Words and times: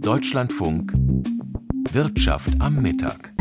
Deutschlandfunk 0.00 0.92
Wirtschaft 1.90 2.50
am 2.60 2.80
Mittag. 2.80 3.32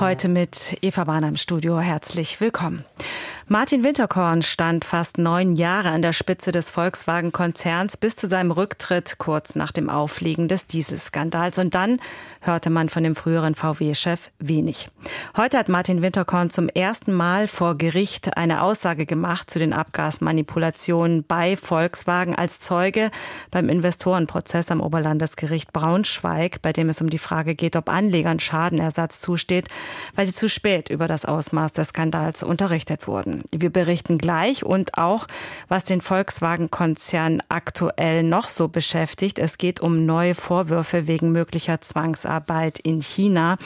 Heute 0.00 0.28
mit 0.28 0.76
Eva 0.82 1.04
Bahner 1.04 1.28
im 1.28 1.36
Studio. 1.36 1.78
Herzlich 1.78 2.40
willkommen. 2.40 2.84
Martin 3.52 3.84
Winterkorn 3.84 4.40
stand 4.40 4.82
fast 4.82 5.18
neun 5.18 5.52
Jahre 5.52 5.90
an 5.90 6.00
der 6.00 6.14
Spitze 6.14 6.52
des 6.52 6.70
Volkswagen-Konzerns 6.70 7.98
bis 7.98 8.16
zu 8.16 8.26
seinem 8.26 8.50
Rücktritt 8.50 9.18
kurz 9.18 9.56
nach 9.56 9.72
dem 9.72 9.90
Aufliegen 9.90 10.48
des 10.48 10.64
Dieselskandals. 10.64 11.58
Und 11.58 11.74
dann 11.74 12.00
hörte 12.40 12.70
man 12.70 12.88
von 12.88 13.02
dem 13.02 13.14
früheren 13.14 13.54
VW-Chef 13.54 14.30
wenig. 14.38 14.88
Heute 15.36 15.58
hat 15.58 15.68
Martin 15.68 16.00
Winterkorn 16.00 16.48
zum 16.48 16.70
ersten 16.70 17.12
Mal 17.12 17.46
vor 17.46 17.76
Gericht 17.76 18.38
eine 18.38 18.62
Aussage 18.62 19.04
gemacht 19.04 19.50
zu 19.50 19.58
den 19.58 19.74
Abgasmanipulationen 19.74 21.22
bei 21.22 21.54
Volkswagen 21.58 22.34
als 22.34 22.58
Zeuge 22.58 23.10
beim 23.50 23.68
Investorenprozess 23.68 24.70
am 24.70 24.80
Oberlandesgericht 24.80 25.74
Braunschweig, 25.74 26.62
bei 26.62 26.72
dem 26.72 26.88
es 26.88 27.02
um 27.02 27.10
die 27.10 27.18
Frage 27.18 27.54
geht, 27.54 27.76
ob 27.76 27.90
Anlegern 27.90 28.40
Schadenersatz 28.40 29.20
zusteht, 29.20 29.68
weil 30.14 30.26
sie 30.26 30.32
zu 30.32 30.48
spät 30.48 30.88
über 30.88 31.06
das 31.06 31.26
Ausmaß 31.26 31.74
des 31.74 31.88
Skandals 31.88 32.42
unterrichtet 32.42 33.06
wurden. 33.06 33.41
Wir 33.50 33.70
berichten 33.70 34.18
gleich 34.18 34.64
und 34.64 34.98
auch, 34.98 35.26
was 35.68 35.84
den 35.84 36.00
Volkswagen-Konzern 36.00 37.42
aktuell 37.48 38.22
noch 38.22 38.48
so 38.48 38.68
beschäftigt. 38.68 39.38
Es 39.38 39.58
geht 39.58 39.80
um 39.80 40.06
neue 40.06 40.34
Vorwürfe 40.34 41.06
wegen 41.06 41.32
möglicher 41.32 41.80
Zwangsarbeit 41.80 42.78
in 42.78 43.00
China. 43.00 43.56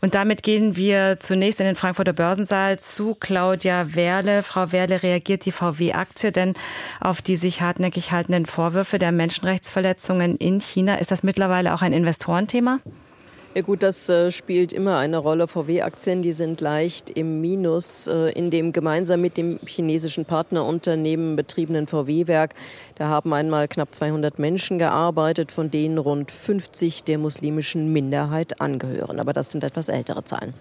Und 0.00 0.14
damit 0.14 0.42
gehen 0.42 0.76
wir 0.76 1.18
zunächst 1.20 1.60
in 1.60 1.66
den 1.66 1.76
Frankfurter 1.76 2.12
Börsensaal 2.12 2.80
zu 2.80 3.14
Claudia 3.14 3.94
Werle. 3.94 4.42
Frau 4.42 4.72
Werle, 4.72 5.02
reagiert 5.02 5.44
die 5.44 5.52
VW-Aktie 5.52 6.32
denn 6.32 6.54
auf 7.00 7.22
die 7.22 7.36
sich 7.36 7.60
hartnäckig 7.60 8.12
haltenden 8.12 8.46
Vorwürfe 8.46 8.98
der 8.98 9.12
Menschenrechtsverletzungen 9.12 10.36
in 10.36 10.60
China? 10.60 10.96
Ist 10.96 11.10
das 11.10 11.22
mittlerweile 11.22 11.74
auch 11.74 11.82
ein 11.82 11.92
Investorenthema? 11.92 12.78
Ja 13.52 13.62
gut, 13.62 13.82
das 13.82 14.08
äh, 14.08 14.30
spielt 14.30 14.72
immer 14.72 14.98
eine 14.98 15.18
Rolle. 15.18 15.48
VW-Aktien, 15.48 16.22
die 16.22 16.32
sind 16.32 16.60
leicht 16.60 17.10
im 17.10 17.40
Minus 17.40 18.06
äh, 18.06 18.30
in 18.30 18.48
dem 18.52 18.70
gemeinsam 18.70 19.20
mit 19.20 19.36
dem 19.36 19.58
chinesischen 19.66 20.24
Partnerunternehmen 20.24 21.34
betriebenen 21.34 21.88
VW-Werk. 21.88 22.54
Da 22.94 23.08
haben 23.08 23.32
einmal 23.34 23.66
knapp 23.66 23.92
200 23.92 24.38
Menschen 24.38 24.78
gearbeitet, 24.78 25.50
von 25.50 25.68
denen 25.68 25.98
rund 25.98 26.30
50 26.30 27.02
der 27.02 27.18
muslimischen 27.18 27.92
Minderheit 27.92 28.60
angehören. 28.60 29.18
Aber 29.18 29.32
das 29.32 29.50
sind 29.50 29.64
etwas 29.64 29.88
ältere 29.88 30.22
Zahlen. 30.22 30.54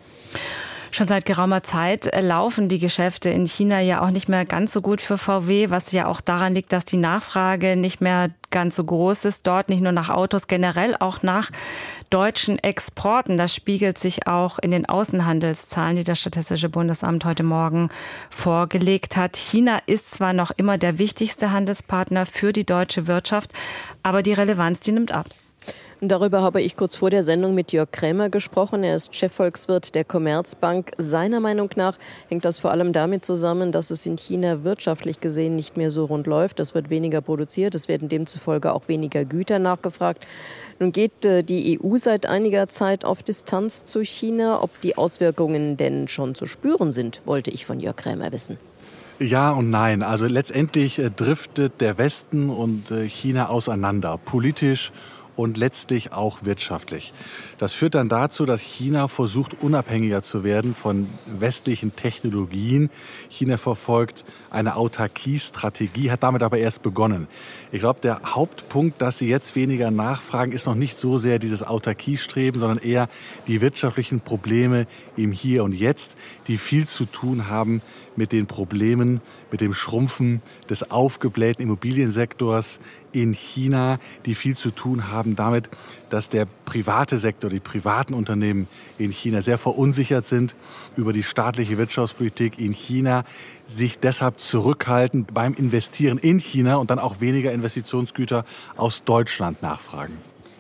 Schon 0.91 1.07
seit 1.07 1.25
geraumer 1.25 1.61
Zeit 1.61 2.07
äh, 2.07 2.21
laufen 2.21 2.67
die 2.67 2.79
Geschäfte 2.79 3.29
in 3.29 3.45
China 3.45 3.79
ja 3.79 4.01
auch 4.01 4.09
nicht 4.09 4.27
mehr 4.27 4.45
ganz 4.45 4.73
so 4.73 4.81
gut 4.81 5.01
für 5.01 5.17
VW, 5.17 5.69
was 5.69 5.91
ja 5.91 6.07
auch 6.07 6.19
daran 6.19 6.55
liegt, 6.55 6.73
dass 6.73 6.85
die 6.85 6.97
Nachfrage 6.97 7.75
nicht 7.75 8.01
mehr 8.01 8.31
ganz 8.49 8.75
so 8.75 8.83
groß 8.83 9.25
ist. 9.25 9.45
Dort 9.45 9.69
nicht 9.69 9.81
nur 9.81 9.91
nach 9.91 10.09
Autos, 10.09 10.47
generell 10.47 10.95
auch 10.99 11.21
nach 11.21 11.51
deutschen 12.09 12.57
Exporten. 12.57 13.37
Das 13.37 13.53
spiegelt 13.53 13.99
sich 13.99 14.25
auch 14.25 14.57
in 14.57 14.71
den 14.71 14.87
Außenhandelszahlen, 14.87 15.97
die 15.97 16.03
das 16.03 16.19
Statistische 16.19 16.69
Bundesamt 16.69 17.23
heute 17.23 17.43
Morgen 17.43 17.89
vorgelegt 18.31 19.15
hat. 19.15 19.37
China 19.37 19.79
ist 19.85 20.11
zwar 20.11 20.33
noch 20.33 20.49
immer 20.51 20.79
der 20.79 20.97
wichtigste 20.97 21.51
Handelspartner 21.51 22.25
für 22.25 22.51
die 22.51 22.65
deutsche 22.65 23.05
Wirtschaft, 23.05 23.53
aber 24.01 24.23
die 24.23 24.33
Relevanz, 24.33 24.79
die 24.79 24.91
nimmt 24.91 25.11
ab. 25.11 25.27
Darüber 26.01 26.41
habe 26.41 26.61
ich 26.61 26.77
kurz 26.77 26.95
vor 26.95 27.09
der 27.09 27.23
Sendung 27.23 27.55
mit 27.55 27.73
Jörg 27.73 27.91
Krämer 27.91 28.29
gesprochen. 28.29 28.85
Er 28.85 28.95
ist 28.95 29.13
Chefvolkswirt 29.13 29.95
der 29.95 30.05
Commerzbank. 30.05 30.91
Seiner 30.97 31.41
Meinung 31.41 31.69
nach 31.75 31.97
hängt 32.29 32.45
das 32.45 32.57
vor 32.57 32.71
allem 32.71 32.93
damit 32.93 33.25
zusammen, 33.25 33.73
dass 33.73 33.91
es 33.91 34.05
in 34.05 34.17
China 34.17 34.63
wirtschaftlich 34.63 35.19
gesehen 35.19 35.57
nicht 35.57 35.75
mehr 35.75 35.91
so 35.91 36.05
rund 36.05 36.25
läuft. 36.25 36.61
Es 36.61 36.73
wird 36.73 36.89
weniger 36.89 37.19
produziert, 37.19 37.75
es 37.75 37.89
werden 37.89 38.07
demzufolge 38.07 38.73
auch 38.73 38.87
weniger 38.87 39.25
Güter 39.25 39.59
nachgefragt. 39.59 40.25
Nun 40.79 40.93
geht 40.93 41.25
äh, 41.25 41.43
die 41.43 41.77
EU 41.83 41.97
seit 41.97 42.25
einiger 42.25 42.69
Zeit 42.69 43.03
auf 43.03 43.21
Distanz 43.21 43.83
zu 43.83 44.01
China. 44.01 44.63
Ob 44.63 44.79
die 44.79 44.97
Auswirkungen 44.97 45.75
denn 45.75 46.07
schon 46.07 46.33
zu 46.33 46.45
spüren 46.45 46.93
sind, 46.93 47.21
wollte 47.25 47.51
ich 47.51 47.65
von 47.65 47.81
Jörg 47.81 47.97
Krämer 47.97 48.31
wissen. 48.31 48.57
Ja 49.19 49.51
und 49.51 49.69
nein. 49.69 50.01
Also 50.01 50.27
letztendlich 50.27 50.97
äh, 50.97 51.09
driftet 51.09 51.81
der 51.81 51.97
Westen 51.97 52.49
und 52.49 52.89
äh, 52.89 53.03
China 53.09 53.49
auseinander, 53.49 54.17
politisch 54.17 54.93
und 55.39 55.55
letztlich 55.55 56.11
auch 56.11 56.43
wirtschaftlich. 56.43 57.13
Das 57.59 57.71
führt 57.71 57.95
dann 57.95 58.09
dazu, 58.09 58.45
dass 58.45 58.59
China 58.59 59.07
versucht, 59.07 59.63
unabhängiger 59.63 60.21
zu 60.21 60.43
werden 60.43 60.75
von 60.75 61.07
westlichen 61.25 61.95
Technologien. 61.95 62.89
China 63.29 63.55
verfolgt 63.55 64.25
eine 64.49 64.75
Autarkie-Strategie, 64.75 66.11
hat 66.11 66.23
damit 66.23 66.43
aber 66.43 66.57
erst 66.57 66.83
begonnen. 66.83 67.27
Ich 67.71 67.79
glaube, 67.79 68.01
der 68.03 68.19
Hauptpunkt, 68.25 69.01
dass 69.01 69.19
sie 69.19 69.29
jetzt 69.29 69.55
weniger 69.55 69.91
nachfragen, 69.91 70.51
ist 70.51 70.65
noch 70.65 70.75
nicht 70.75 70.97
so 70.97 71.17
sehr 71.17 71.39
dieses 71.39 71.63
Autarkiestreben, 71.63 72.59
sondern 72.59 72.79
eher 72.79 73.07
die 73.47 73.61
wirtschaftlichen 73.61 74.19
Probleme 74.19 74.87
im 75.15 75.31
Hier 75.31 75.63
und 75.63 75.71
Jetzt, 75.71 76.11
die 76.47 76.57
viel 76.57 76.85
zu 76.85 77.05
tun 77.05 77.47
haben 77.47 77.81
mit 78.19 78.33
den 78.33 78.45
Problemen, 78.45 79.21
mit 79.49 79.61
dem 79.61 79.73
Schrumpfen 79.73 80.41
des 80.69 80.91
aufgeblähten 80.91 81.63
Immobiliensektors 81.63 82.79
in 83.13 83.33
China, 83.33 83.97
die 84.25 84.35
viel 84.35 84.55
zu 84.55 84.71
tun 84.71 85.09
haben 85.09 85.35
damit, 85.37 85.69
dass 86.09 86.29
der 86.29 86.45
private 86.65 87.17
Sektor, 87.17 87.49
die 87.49 87.61
privaten 87.61 88.13
Unternehmen 88.13 88.67
in 88.97 89.11
China 89.11 89.41
sehr 89.41 89.57
verunsichert 89.57 90.27
sind 90.27 90.53
über 90.97 91.13
die 91.13 91.23
staatliche 91.23 91.77
Wirtschaftspolitik 91.77 92.59
in 92.59 92.73
China, 92.73 93.23
sich 93.67 93.97
deshalb 93.97 94.39
zurückhalten 94.39 95.25
beim 95.25 95.53
Investieren 95.53 96.17
in 96.17 96.39
China 96.39 96.75
und 96.75 96.91
dann 96.91 96.99
auch 96.99 97.21
weniger 97.21 97.53
Investitionsgüter 97.53 98.43
aus 98.75 99.03
Deutschland 99.05 99.61
nachfragen. 99.61 100.17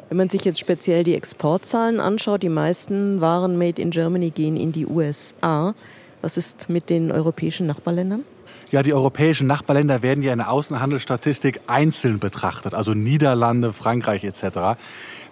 Wenn 0.07 0.17
man 0.17 0.29
sich 0.29 0.43
jetzt 0.45 0.59
speziell 0.59 1.03
die 1.03 1.13
Exportzahlen 1.13 1.99
anschaut, 1.99 2.41
die 2.41 2.49
meisten 2.49 3.21
Waren 3.21 3.59
made 3.59 3.79
in 3.79 3.91
Germany 3.91 4.31
gehen 4.31 4.57
in 4.57 4.71
die 4.71 4.87
USA. 4.87 5.75
Was 6.21 6.37
ist 6.37 6.69
mit 6.69 6.89
den 6.89 7.11
europäischen 7.11 7.67
Nachbarländern? 7.67 8.23
Ja, 8.71 8.83
die 8.83 8.93
europäischen 8.93 9.47
Nachbarländer 9.47 10.03
werden 10.03 10.23
ja 10.23 10.31
in 10.31 10.37
der 10.37 10.51
Außenhandelsstatistik 10.51 11.61
einzeln 11.67 12.19
betrachtet, 12.19 12.73
also 12.73 12.93
Niederlande, 12.93 13.73
Frankreich 13.73 14.23
etc. 14.23 14.79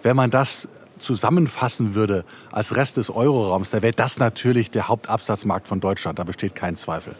Wenn 0.02 0.16
man 0.16 0.30
das 0.30 0.66
zusammenfassen 0.98 1.94
würde 1.94 2.24
als 2.50 2.74
Rest 2.74 2.96
des 2.96 3.10
Euroraums, 3.10 3.70
dann 3.70 3.82
wäre 3.82 3.92
das 3.94 4.18
natürlich 4.18 4.70
der 4.70 4.88
Hauptabsatzmarkt 4.88 5.68
von 5.68 5.80
Deutschland. 5.80 6.18
Da 6.18 6.24
besteht 6.24 6.56
kein 6.56 6.74
Zweifel. 6.74 7.14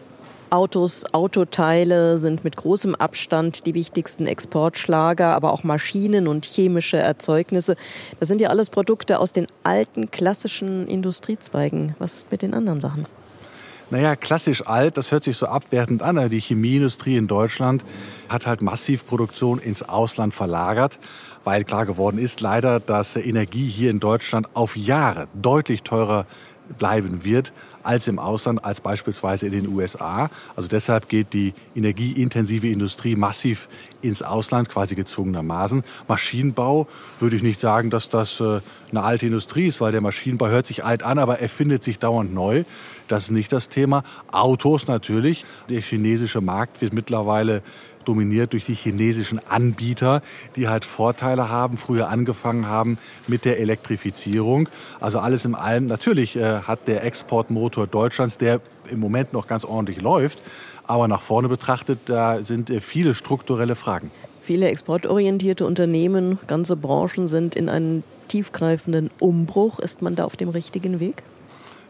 Autos, 0.49 1.05
Autoteile 1.13 2.17
sind 2.17 2.43
mit 2.43 2.55
großem 2.55 2.95
Abstand 2.95 3.67
die 3.67 3.75
wichtigsten 3.75 4.25
Exportschlager, 4.25 5.35
aber 5.35 5.53
auch 5.53 5.63
Maschinen 5.63 6.27
und 6.27 6.43
chemische 6.43 6.97
Erzeugnisse. 6.97 7.75
Das 8.19 8.27
sind 8.27 8.41
ja 8.41 8.49
alles 8.49 8.71
Produkte 8.71 9.19
aus 9.19 9.31
den 9.31 9.45
alten 9.63 10.09
klassischen 10.09 10.87
Industriezweigen. 10.87 11.95
Was 11.99 12.15
ist 12.15 12.31
mit 12.31 12.41
den 12.41 12.55
anderen 12.55 12.81
Sachen? 12.81 13.05
Naja, 13.91 14.15
klassisch 14.15 14.67
alt, 14.67 14.97
das 14.97 15.11
hört 15.11 15.23
sich 15.23 15.35
so 15.35 15.47
abwertend 15.47 16.03
an. 16.03 16.29
Die 16.29 16.39
Chemieindustrie 16.39 17.17
in 17.17 17.27
Deutschland 17.27 17.83
hat 18.29 18.45
halt 18.45 18.61
massiv 18.61 19.07
Produktion 19.07 19.57
ins 19.57 19.81
Ausland 19.81 20.35
verlagert, 20.35 20.99
weil 21.43 21.63
klar 21.63 21.87
geworden 21.87 22.19
ist 22.19 22.39
leider, 22.39 22.79
dass 22.79 23.15
Energie 23.15 23.67
hier 23.67 23.89
in 23.89 23.99
Deutschland 23.99 24.47
auf 24.53 24.77
Jahre 24.77 25.27
deutlich 25.33 25.81
teurer 25.81 26.27
bleiben 26.77 27.23
wird 27.23 27.51
als 27.83 28.07
im 28.07 28.19
Ausland, 28.19 28.63
als 28.63 28.81
beispielsweise 28.81 29.45
in 29.47 29.51
den 29.51 29.67
USA. 29.67 30.29
Also 30.55 30.69
deshalb 30.69 31.09
geht 31.09 31.33
die 31.33 31.53
energieintensive 31.75 32.67
Industrie 32.67 33.15
massiv 33.15 33.69
ins 34.01 34.21
Ausland, 34.21 34.69
quasi 34.69 34.95
gezwungenermaßen. 34.95 35.83
Maschinenbau 36.07 36.87
würde 37.19 37.35
ich 37.35 37.43
nicht 37.43 37.59
sagen, 37.59 37.89
dass 37.89 38.09
das 38.09 38.39
äh, 38.39 38.59
eine 38.91 39.03
alte 39.03 39.25
Industrie 39.25 39.67
ist, 39.67 39.81
weil 39.81 39.91
der 39.91 40.01
Maschinenbau 40.01 40.47
hört 40.47 40.67
sich 40.67 40.83
alt 40.83 41.03
an, 41.03 41.17
aber 41.19 41.39
erfindet 41.39 41.83
sich 41.83 41.99
dauernd 41.99 42.33
neu. 42.33 42.63
Das 43.07 43.23
ist 43.23 43.31
nicht 43.31 43.51
das 43.51 43.69
Thema. 43.69 44.03
Autos 44.31 44.87
natürlich. 44.87 45.45
Der 45.69 45.81
chinesische 45.81 46.41
Markt 46.41 46.81
wird 46.81 46.93
mittlerweile 46.93 47.61
dominiert 48.09 48.53
durch 48.53 48.65
die 48.65 48.73
chinesischen 48.73 49.39
Anbieter, 49.47 50.23
die 50.55 50.67
halt 50.67 50.83
Vorteile 50.83 51.49
haben, 51.49 51.77
früher 51.77 52.09
angefangen 52.09 52.65
haben 52.65 52.97
mit 53.27 53.45
der 53.45 53.59
Elektrifizierung. 53.59 54.67
Also 54.99 55.19
alles 55.19 55.45
in 55.45 55.53
allem, 55.53 55.85
natürlich 55.85 56.35
äh, 56.35 56.61
hat 56.61 56.87
der 56.87 57.03
Exportmotor 57.03 57.85
Deutschlands, 57.85 58.39
der 58.39 58.61
im 58.89 58.99
Moment 58.99 59.31
noch 59.31 59.45
ganz 59.45 59.63
ordentlich 59.63 60.01
läuft, 60.01 60.41
aber 60.87 61.07
nach 61.07 61.21
vorne 61.21 61.49
betrachtet, 61.49 61.99
da 62.07 62.41
sind 62.41 62.71
äh, 62.71 62.79
viele 62.81 63.13
strukturelle 63.13 63.75
Fragen. 63.75 64.09
Viele 64.41 64.67
exportorientierte 64.69 65.67
Unternehmen, 65.67 66.39
ganze 66.47 66.75
Branchen 66.75 67.27
sind 67.27 67.55
in 67.55 67.69
einem 67.69 68.01
tiefgreifenden 68.27 69.11
Umbruch. 69.19 69.77
Ist 69.77 70.01
man 70.01 70.15
da 70.15 70.25
auf 70.25 70.35
dem 70.35 70.49
richtigen 70.49 70.99
Weg? 70.99 71.21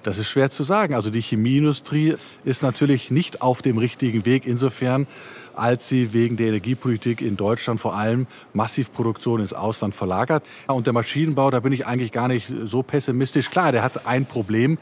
Das 0.03 0.17
ist 0.17 0.29
schwer 0.29 0.49
zu 0.49 0.63
sagen. 0.63 0.93
Also 0.93 1.09
die 1.09 1.21
Chemieindustrie 1.21 2.15
ist 2.45 2.63
natürlich 2.63 3.11
nicht 3.11 3.41
auf 3.41 3.61
dem 3.61 3.77
richtigen 3.77 4.25
Weg 4.25 4.47
insofern, 4.47 5.07
als 5.55 5.89
sie 5.89 6.13
wegen 6.13 6.37
der 6.37 6.47
Energiepolitik 6.47 7.21
in 7.21 7.35
Deutschland 7.35 7.81
vor 7.81 7.95
allem 7.95 8.25
massiv 8.53 8.93
Produktion 8.93 9.41
ins 9.41 9.53
Ausland 9.53 9.93
verlagert. 9.93 10.45
Und 10.67 10.85
der 10.87 10.93
Maschinenbau, 10.93 11.51
da 11.51 11.59
bin 11.59 11.73
ich 11.73 11.85
eigentlich 11.85 12.13
gar 12.13 12.29
nicht 12.29 12.51
so 12.63 12.81
pessimistisch. 12.81 13.49
Klar, 13.49 13.73
der 13.73 13.83
hat 13.83 14.07
ein 14.07 14.25
Problem 14.25 14.77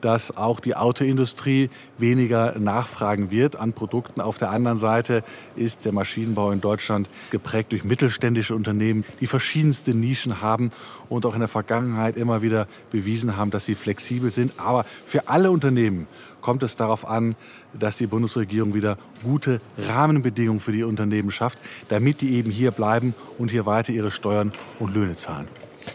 dass 0.00 0.36
auch 0.36 0.60
die 0.60 0.76
Autoindustrie 0.76 1.70
weniger 1.98 2.58
nachfragen 2.58 3.30
wird 3.30 3.56
an 3.56 3.72
Produkten. 3.72 4.20
Auf 4.20 4.38
der 4.38 4.50
anderen 4.50 4.78
Seite 4.78 5.24
ist 5.56 5.84
der 5.84 5.92
Maschinenbau 5.92 6.50
in 6.52 6.60
Deutschland 6.60 7.08
geprägt 7.30 7.72
durch 7.72 7.84
mittelständische 7.84 8.54
Unternehmen, 8.54 9.04
die 9.20 9.26
verschiedenste 9.26 9.94
Nischen 9.94 10.40
haben 10.40 10.70
und 11.08 11.26
auch 11.26 11.34
in 11.34 11.40
der 11.40 11.48
Vergangenheit 11.48 12.16
immer 12.16 12.42
wieder 12.42 12.66
bewiesen 12.90 13.36
haben, 13.36 13.50
dass 13.50 13.66
sie 13.66 13.74
flexibel 13.74 14.30
sind. 14.30 14.52
Aber 14.58 14.84
für 14.84 15.28
alle 15.28 15.50
Unternehmen 15.50 16.06
kommt 16.40 16.62
es 16.62 16.76
darauf 16.76 17.06
an, 17.06 17.36
dass 17.72 17.96
die 17.96 18.06
Bundesregierung 18.06 18.74
wieder 18.74 18.96
gute 19.22 19.60
Rahmenbedingungen 19.76 20.60
für 20.60 20.72
die 20.72 20.84
Unternehmen 20.84 21.30
schafft, 21.30 21.58
damit 21.88 22.20
die 22.20 22.36
eben 22.36 22.50
hier 22.50 22.70
bleiben 22.70 23.14
und 23.36 23.50
hier 23.50 23.66
weiter 23.66 23.92
ihre 23.92 24.10
Steuern 24.10 24.52
und 24.78 24.94
Löhne 24.94 25.16
zahlen. 25.16 25.48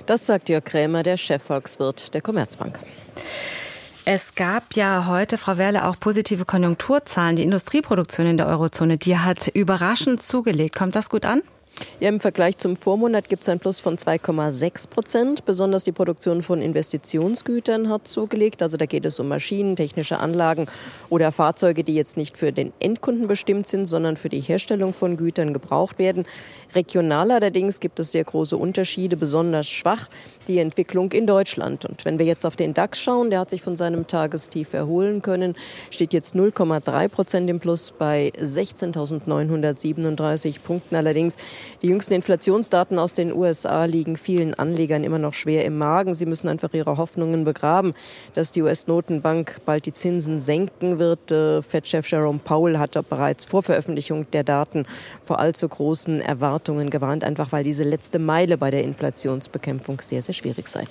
Das 0.06 0.26
sagt 0.26 0.50
Jörg 0.50 0.66
Krämer, 0.66 1.04
der 1.04 1.18
Chefvolkswirt 1.18 2.14
der 2.14 2.22
Commerzbank. 2.22 2.80
Es 4.06 4.36
gab 4.36 4.76
ja 4.76 5.08
heute, 5.08 5.38
Frau 5.38 5.58
Werle, 5.58 5.86
auch 5.86 5.98
positive 5.98 6.44
Konjunkturzahlen. 6.44 7.38
Die 7.38 7.44
Industrieproduktion 7.44 8.28
in 8.28 8.36
der 8.36 8.48
Eurozone, 8.48 8.98
die 8.98 9.18
hat 9.18 9.48
überraschend 9.48 10.22
zugelegt. 10.22 10.76
Kommt 10.76 10.98
das 10.98 11.08
gut 11.10 11.26
an? 11.26 11.42
Ja, 12.02 12.10
Im 12.10 12.20
Vergleich 12.20 12.58
zum 12.58 12.76
Vormonat 12.76 13.30
gibt 13.30 13.44
es 13.44 13.50
ein 13.50 13.60
Plus 13.60 13.80
von 13.80 13.98
2,6 13.98 14.90
Prozent. 14.90 15.46
Besonders 15.46 15.86
die 15.86 15.94
Produktion 15.94 16.44
von 16.44 16.62
Investitionsgütern 16.62 17.90
hat 17.90 18.08
zugelegt. 18.08 18.62
Also 18.62 18.76
da 18.76 18.86
geht 18.86 19.06
es 19.06 19.20
um 19.22 19.30
Maschinen, 19.30 19.78
technische 19.78 20.20
Anlagen 20.20 20.68
oder 21.10 21.32
Fahrzeuge, 21.32 21.86
die 21.86 21.96
jetzt 21.96 22.18
nicht 22.18 22.38
für 22.38 22.52
den 22.52 22.74
Endkunden 22.80 23.28
bestimmt 23.28 23.68
sind, 23.68 23.86
sondern 23.86 24.18
für 24.18 24.30
die 24.30 24.42
Herstellung 24.42 24.94
von 24.94 25.18
Gütern 25.18 25.54
gebraucht 25.54 25.98
werden. 25.98 26.26
Regional 26.76 27.32
allerdings 27.32 27.80
gibt 27.80 28.00
es 28.00 28.12
sehr 28.12 28.24
große 28.24 28.58
Unterschiede, 28.58 29.16
besonders 29.16 29.68
schwach 29.68 30.10
die 30.48 30.58
Entwicklung 30.60 31.12
in 31.12 31.28
Deutschland. 31.28 31.86
Und 31.86 32.04
wenn 32.06 32.18
wir 32.20 32.26
jetzt 32.26 32.46
auf 32.46 32.56
den 32.56 32.74
DAX 32.74 33.00
schauen, 33.00 33.30
der 33.30 33.40
hat 33.40 33.52
sich 33.52 33.62
von 33.62 33.76
seinem 33.78 34.08
Tagestief 34.08 34.74
erholen 34.74 35.22
können, 35.22 35.56
steht 35.92 36.14
jetzt 36.14 36.36
0,3 36.36 37.10
Prozent 37.10 37.48
im 37.50 37.60
Plus 37.60 37.94
bei 37.98 38.32
16.937 38.38 40.62
Punkten. 40.62 40.96
Allerdings 40.96 41.36
die 41.82 41.88
jüngsten 41.88 42.14
Inflationsdaten 42.14 43.00
aus 43.00 43.14
den 43.14 43.34
USA 43.34 43.86
liegen 43.86 44.18
vielen 44.18 44.54
Anlegern 44.56 45.04
immer 45.04 45.20
noch 45.20 45.34
schwer 45.34 45.66
im 45.66 45.78
Magen. 45.78 46.16
Sie 46.16 46.26
müssen 46.26 46.48
einfach 46.48 46.74
ihre 46.74 46.98
Hoffnungen 46.98 47.44
begraben, 47.46 47.94
dass 48.34 48.50
die 48.52 48.64
US-Notenbank 48.64 49.62
bald 49.66 49.86
die 49.86 49.94
Zinsen 49.94 50.42
senken 50.42 51.00
wird. 51.00 51.32
Äh, 51.32 51.62
Fed-Chef 51.62 52.10
Jerome 52.10 52.40
Powell 52.44 52.80
hat 52.80 52.94
bereits 53.10 53.46
vor 53.46 53.64
Veröffentlichung 53.64 54.30
der 54.32 54.44
Daten 54.44 54.86
vor 55.24 55.40
allzu 55.40 55.68
großen 55.68 56.22
Erwartungen 56.22 56.63
gewarnt, 56.64 57.24
einfach 57.24 57.52
weil 57.52 57.64
diese 57.64 57.84
letzte 57.84 58.20
Meile 58.20 58.58
bei 58.58 58.72
der 58.72 58.84
Inflationsbekämpfung 58.84 60.02
sehr, 60.02 60.22
sehr 60.22 60.34
schwierig 60.34 60.68
sei. 60.68 60.88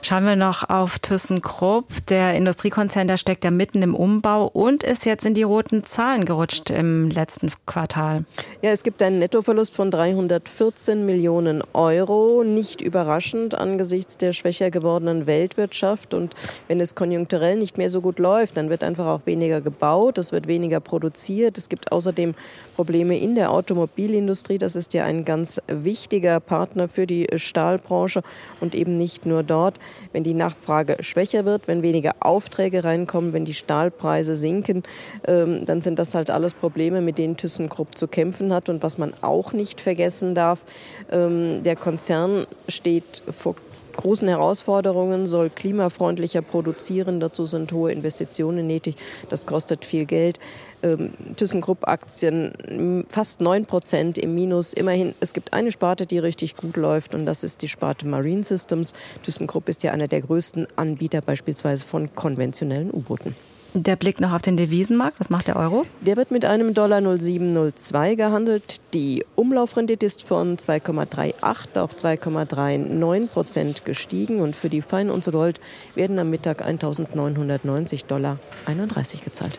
Schauen 0.00 0.24
wir 0.24 0.36
noch 0.36 0.68
auf 0.68 0.98
ThyssenKrupp. 0.98 2.06
Der 2.08 2.34
Industriekonzern, 2.34 3.06
der 3.06 3.16
steckt 3.16 3.44
ja 3.44 3.50
mitten 3.50 3.82
im 3.82 3.94
Umbau 3.94 4.46
und 4.46 4.82
ist 4.82 5.06
jetzt 5.06 5.24
in 5.24 5.34
die 5.34 5.42
roten 5.42 5.84
Zahlen 5.84 6.24
gerutscht 6.24 6.70
im 6.70 7.10
letzten 7.10 7.52
Quartal. 7.66 8.24
Ja, 8.62 8.70
es 8.70 8.82
gibt 8.82 9.00
einen 9.02 9.18
Nettoverlust 9.18 9.74
von 9.74 9.90
314 9.90 11.06
Millionen 11.06 11.62
Euro. 11.72 12.42
Nicht 12.44 12.80
überraschend 12.80 13.54
angesichts 13.54 14.16
der 14.16 14.32
schwächer 14.32 14.70
gewordenen 14.70 15.26
Weltwirtschaft. 15.26 16.14
Und 16.14 16.34
wenn 16.68 16.80
es 16.80 16.94
konjunkturell 16.94 17.56
nicht 17.56 17.78
mehr 17.78 17.90
so 17.90 18.00
gut 18.00 18.18
läuft, 18.18 18.56
dann 18.56 18.70
wird 18.70 18.82
einfach 18.82 19.06
auch 19.06 19.20
weniger 19.26 19.60
gebaut, 19.60 20.18
es 20.18 20.32
wird 20.32 20.46
weniger 20.46 20.80
produziert. 20.80 21.58
Es 21.58 21.68
gibt 21.68 21.92
außerdem 21.92 22.34
Probleme 22.74 23.18
in 23.18 23.34
der 23.34 23.50
Automobilindustrie. 23.50 24.58
Das 24.58 24.74
ist 24.74 24.94
ja 24.94 25.01
ein 25.04 25.24
ganz 25.24 25.60
wichtiger 25.66 26.40
Partner 26.40 26.88
für 26.88 27.06
die 27.06 27.26
Stahlbranche 27.36 28.22
und 28.60 28.74
eben 28.74 28.92
nicht 28.92 29.26
nur 29.26 29.42
dort. 29.42 29.78
Wenn 30.12 30.24
die 30.24 30.34
Nachfrage 30.34 30.96
schwächer 31.00 31.44
wird, 31.44 31.68
wenn 31.68 31.82
weniger 31.82 32.14
Aufträge 32.20 32.84
reinkommen, 32.84 33.32
wenn 33.32 33.44
die 33.44 33.54
Stahlpreise 33.54 34.36
sinken, 34.36 34.82
ähm, 35.26 35.64
dann 35.66 35.82
sind 35.82 35.98
das 35.98 36.14
halt 36.14 36.30
alles 36.30 36.54
Probleme, 36.54 37.00
mit 37.00 37.18
denen 37.18 37.36
ThyssenKrupp 37.36 37.96
zu 37.96 38.08
kämpfen 38.08 38.52
hat. 38.52 38.68
Und 38.68 38.82
was 38.82 38.98
man 38.98 39.12
auch 39.20 39.52
nicht 39.52 39.80
vergessen 39.80 40.34
darf, 40.34 40.64
ähm, 41.10 41.62
der 41.62 41.76
Konzern 41.76 42.46
steht 42.68 43.22
vor 43.30 43.56
großen 43.96 44.28
Herausforderungen, 44.28 45.26
soll 45.26 45.50
klimafreundlicher 45.50 46.42
produzieren. 46.42 47.20
Dazu 47.20 47.46
sind 47.46 47.72
hohe 47.72 47.92
Investitionen 47.92 48.66
nötig. 48.66 48.96
Das 49.28 49.46
kostet 49.46 49.84
viel 49.84 50.04
Geld. 50.04 50.38
Ähm, 50.82 51.12
ThyssenKrupp-Aktien 51.36 53.04
fast 53.08 53.40
9 53.40 53.66
Prozent 53.66 54.18
im 54.18 54.34
Minus. 54.34 54.72
Immerhin, 54.72 55.14
es 55.20 55.32
gibt 55.32 55.52
eine 55.52 55.70
Sparte, 55.70 56.06
die 56.06 56.18
richtig 56.18 56.56
gut 56.56 56.76
läuft 56.76 57.14
und 57.14 57.26
das 57.26 57.44
ist 57.44 57.62
die 57.62 57.68
Sparte 57.68 58.06
Marine 58.06 58.42
Systems. 58.44 58.92
ThyssenKrupp 59.22 59.68
ist 59.68 59.82
ja 59.82 59.92
einer 59.92 60.08
der 60.08 60.22
größten 60.22 60.66
Anbieter 60.76 61.20
beispielsweise 61.20 61.84
von 61.84 62.14
konventionellen 62.14 62.90
U-Booten. 62.90 63.36
Der 63.74 63.96
Blick 63.96 64.20
noch 64.20 64.34
auf 64.34 64.42
den 64.42 64.58
Devisenmarkt, 64.58 65.18
was 65.18 65.30
macht 65.30 65.48
der 65.48 65.56
Euro? 65.56 65.86
Der 66.02 66.18
wird 66.18 66.30
mit 66.30 66.44
einem 66.44 66.74
Dollar 66.74 67.00
0702 67.00 68.16
gehandelt. 68.16 68.82
Die 68.92 69.24
Umlaufrendite 69.34 70.04
ist 70.04 70.24
von 70.24 70.58
2,38 70.58 71.80
auf 71.80 71.94
2,39 71.94 73.28
Prozent 73.28 73.84
gestiegen 73.86 74.40
und 74.40 74.54
für 74.54 74.68
die 74.68 74.82
Feinunze 74.82 75.32
Gold 75.32 75.58
werden 75.94 76.18
am 76.18 76.28
Mittag 76.28 76.62
1.990 76.62 78.04
Dollar 78.04 78.38
31 78.66 79.24
gezahlt. 79.24 79.58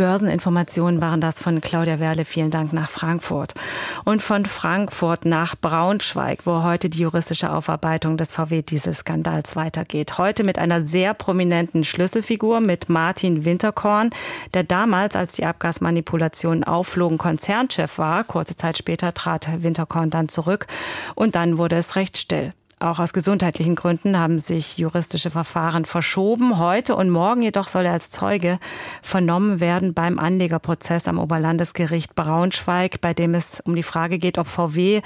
Börseninformationen 0.00 1.02
waren 1.02 1.20
das 1.20 1.42
von 1.42 1.60
Claudia 1.60 2.00
Werle. 2.00 2.24
Vielen 2.24 2.50
Dank 2.50 2.72
nach 2.72 2.88
Frankfurt. 2.88 3.52
Und 4.06 4.22
von 4.22 4.46
Frankfurt 4.46 5.26
nach 5.26 5.56
Braunschweig, 5.56 6.46
wo 6.46 6.62
heute 6.62 6.88
die 6.88 7.00
juristische 7.00 7.52
Aufarbeitung 7.52 8.16
des 8.16 8.32
VW-Dieselskandals 8.32 9.56
weitergeht. 9.56 10.16
Heute 10.16 10.42
mit 10.42 10.58
einer 10.58 10.80
sehr 10.86 11.12
prominenten 11.12 11.84
Schlüsselfigur, 11.84 12.60
mit 12.60 12.88
Martin 12.88 13.44
Winterkorn, 13.44 14.08
der 14.54 14.64
damals, 14.64 15.16
als 15.16 15.34
die 15.34 15.44
Abgasmanipulationen 15.44 16.64
aufflogen, 16.64 17.18
Konzernchef 17.18 17.98
war. 17.98 18.24
Kurze 18.24 18.56
Zeit 18.56 18.78
später 18.78 19.12
trat 19.12 19.62
Winterkorn 19.62 20.08
dann 20.08 20.30
zurück 20.30 20.66
und 21.14 21.34
dann 21.34 21.58
wurde 21.58 21.76
es 21.76 21.96
recht 21.96 22.16
still. 22.16 22.54
Auch 22.82 22.98
aus 22.98 23.12
gesundheitlichen 23.12 23.74
Gründen 23.74 24.18
haben 24.18 24.38
sich 24.38 24.78
juristische 24.78 25.28
Verfahren 25.28 25.84
verschoben. 25.84 26.56
Heute 26.58 26.96
und 26.96 27.10
morgen 27.10 27.42
jedoch 27.42 27.68
soll 27.68 27.84
er 27.84 27.92
als 27.92 28.08
Zeuge 28.08 28.58
vernommen 29.02 29.60
werden 29.60 29.92
beim 29.92 30.18
Anlegerprozess 30.18 31.06
am 31.06 31.18
Oberlandesgericht 31.18 32.14
Braunschweig, 32.14 33.02
bei 33.02 33.12
dem 33.12 33.34
es 33.34 33.60
um 33.60 33.76
die 33.76 33.82
Frage 33.82 34.18
geht, 34.18 34.38
ob 34.38 34.46
VW 34.46 35.02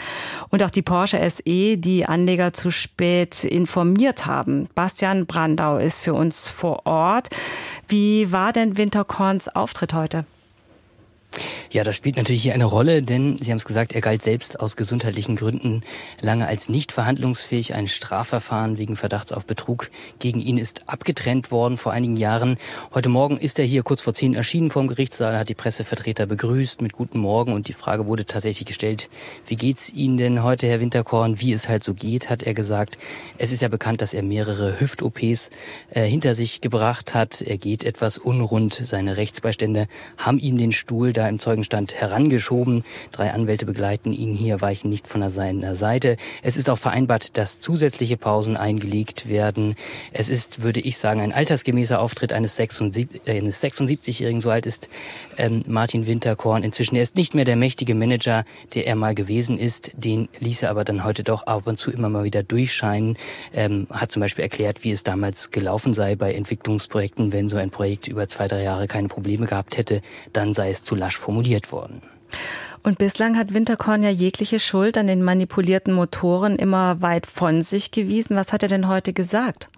und 0.51 0.63
auch 0.63 0.71
die 0.71 0.83
Porsche 0.83 1.19
SE 1.29 1.77
die 1.77 2.07
Anleger 2.07 2.53
zu 2.53 2.71
spät 2.71 3.43
informiert 3.43 4.25
haben. 4.25 4.69
Bastian 4.77 5.27
Brandau 5.27 5.79
ist 5.79 5.99
für 5.99 6.15
uns 6.15 6.47
vor 6.47 6.87
Ort. 6.87 7.31
Wie 7.89 8.31
war 8.31 8.53
denn 8.53 8.77
Winterkorns 8.77 9.49
Auftritt 9.49 9.95
heute? 9.95 10.27
Ja, 11.71 11.83
das 11.85 11.97
spielt 11.97 12.17
natürlich 12.17 12.43
hier 12.43 12.55
eine 12.55 12.65
Rolle, 12.65 13.03
denn 13.03 13.37
Sie 13.37 13.51
haben 13.51 13.59
es 13.59 13.65
gesagt, 13.65 13.93
er 13.93 14.01
galt 14.01 14.23
selbst 14.23 14.61
aus 14.61 14.77
gesundheitlichen 14.77 15.37
Gründen 15.37 15.83
lange 16.21 16.47
als 16.47 16.69
nicht 16.69 16.93
verhandlungsfähig. 16.93 17.75
Ein 17.75 17.89
Strafverfahren 17.89 18.79
wegen 18.79 18.97
Verdachts 18.97 19.33
auf 19.33 19.45
Betrug 19.45 19.91
gegen 20.19 20.41
ihn 20.41 20.57
ist 20.57 20.89
abgetrennt 20.89 21.51
worden 21.51 21.77
vor 21.77 21.93
einigen 21.93 22.17
Jahren. 22.17 22.59
Heute 22.93 23.09
Morgen 23.09 23.37
ist 23.37 23.59
er 23.59 23.65
hier 23.65 23.83
kurz 23.83 24.03
vor 24.03 24.15
zehn 24.15 24.35
erschienen 24.35 24.71
vom 24.71 24.87
Gerichtssaal, 24.87 25.37
hat 25.37 25.49
die 25.49 25.55
Pressevertreter 25.55 26.27
begrüßt 26.27 26.81
mit 26.81 26.93
Guten 26.93 27.19
Morgen 27.19 27.53
und 27.53 27.67
die 27.69 27.73
Frage 27.73 28.07
wurde 28.07 28.25
tatsächlich 28.25 28.67
gestellt, 28.67 29.09
wie 29.47 29.57
geht's 29.57 29.93
Ihnen 29.93 30.17
denn 30.17 30.43
heute, 30.43 30.69
Herr 30.69 30.81
Winterkorn? 30.81 31.41
Wie 31.41 31.53
es 31.53 31.69
halt 31.69 31.83
so 31.83 31.95
geht, 31.95 32.31
hat 32.31 32.43
er 32.43 32.55
gesagt. 32.55 32.99
Es 33.39 33.51
ist 33.51 33.63
ja 33.63 33.69
bekannt, 33.69 34.01
dass 34.01 34.15
er 34.15 34.23
mehrere 34.23 34.79
Hüft-OPs 34.79 35.51
äh, 35.91 36.05
hinter 36.05 36.35
sich 36.35 36.61
gebracht 36.61 37.15
hat. 37.15 37.43
Er 37.43 37.59
geht 37.59 37.85
etwas 37.85 38.19
unrund. 38.19 38.81
Seine 38.85 39.17
Rechtsbeistände 39.17 39.89
haben 40.17 40.39
ihm 40.39 40.59
den 40.59 40.73
Stuhl 40.73 41.13
da 41.13 41.24
im 41.29 41.39
Zeugenstand 41.39 41.95
herangeschoben. 41.95 42.85
Drei 43.13 43.33
Anwälte 43.33 43.67
begleiten 43.67 44.13
ihn 44.13 44.35
hier, 44.35 44.61
weichen 44.61 44.91
nicht 44.91 45.09
von 45.09 45.29
seiner 45.29 45.75
Seite. 45.75 46.17
Es 46.43 46.57
ist 46.57 46.69
auch 46.71 46.79
vereinbart, 46.79 47.37
dass 47.37 47.59
zusätzliche 47.61 48.17
Pausen 48.17 48.57
eingelegt 48.57 49.29
werden. 49.29 49.75
Es 50.13 50.29
ist, 50.29 50.63
würde 50.63 50.81
ich 50.81 50.99
sagen, 50.99 51.21
ein 51.21 51.33
altersgemäßer 51.33 52.01
Auftritt 52.01 52.33
eines 52.33 52.59
76-Jährigen, 52.59 54.41
so 54.41 54.51
alt 54.51 54.67
ist 54.67 54.89
ähm, 55.37 55.63
Martin 55.67 56.07
Winterkorn 56.07 56.63
inzwischen. 56.63 56.97
Er 56.97 57.03
ist 57.03 57.17
nicht 57.17 57.35
mehr 57.35 57.45
der 57.45 57.57
mächtige 57.57 57.95
Manager, 57.95 58.45
der 58.75 58.87
er 58.87 58.97
mal 58.97 59.15
gewesen 59.15 59.59
ist. 59.59 59.91
Den 59.95 60.29
ließ 60.41 60.63
er 60.63 60.71
aber 60.71 60.85
dann 60.85 61.05
heute 61.05 61.25
doch 61.25 61.45
ab 61.45 61.67
und 61.67 61.79
zu 61.79 61.91
immer 61.91 62.09
mal 62.09 62.25
wieder 62.25 62.43
durchscheinen. 62.43 63.17
Ähm, 63.53 63.87
hat 63.91 64.13
zum 64.13 64.21
Beispiel 64.21 64.43
erklärt, 64.43 64.85
wie 64.85 64.91
es 64.91 65.03
damals 65.03 65.51
gelaufen 65.51 65.95
sei 65.95 66.17
bei 66.17 66.35
Entwicklungsprojekten, 66.35 67.33
wenn 67.33 67.49
so 67.49 67.57
ein 67.57 67.71
Projekt 67.71 68.09
über 68.09 68.29
zwei, 68.29 68.49
drei 68.49 68.63
Jahre 68.63 68.87
keine 68.87 69.09
Probleme 69.09 69.47
gehabt 69.47 69.77
hätte, 69.77 70.01
dann 70.33 70.55
sei 70.55 70.71
es 70.71 70.85
zu 70.85 70.95
lasch 70.95 71.14
formuliert 71.17 71.73
worden. 71.73 72.03
Und 72.83 72.99
bislang 72.99 73.37
hat 73.39 73.55
Winterkorn 73.55 74.03
ja 74.03 74.11
jegliche 74.11 74.61
Schuld 74.61 74.99
an 74.99 75.07
den 75.07 75.23
manipulierten 75.23 75.95
Motoren 75.95 76.57
immer 76.57 77.01
weit 77.01 77.27
von 77.27 77.63
sich 77.63 77.91
gewiesen. 77.91 78.37
Was 78.37 78.53
hat 78.53 78.63
er 78.63 78.69
denn 78.69 78.89
heute 78.89 79.13
gesagt? 79.13 79.71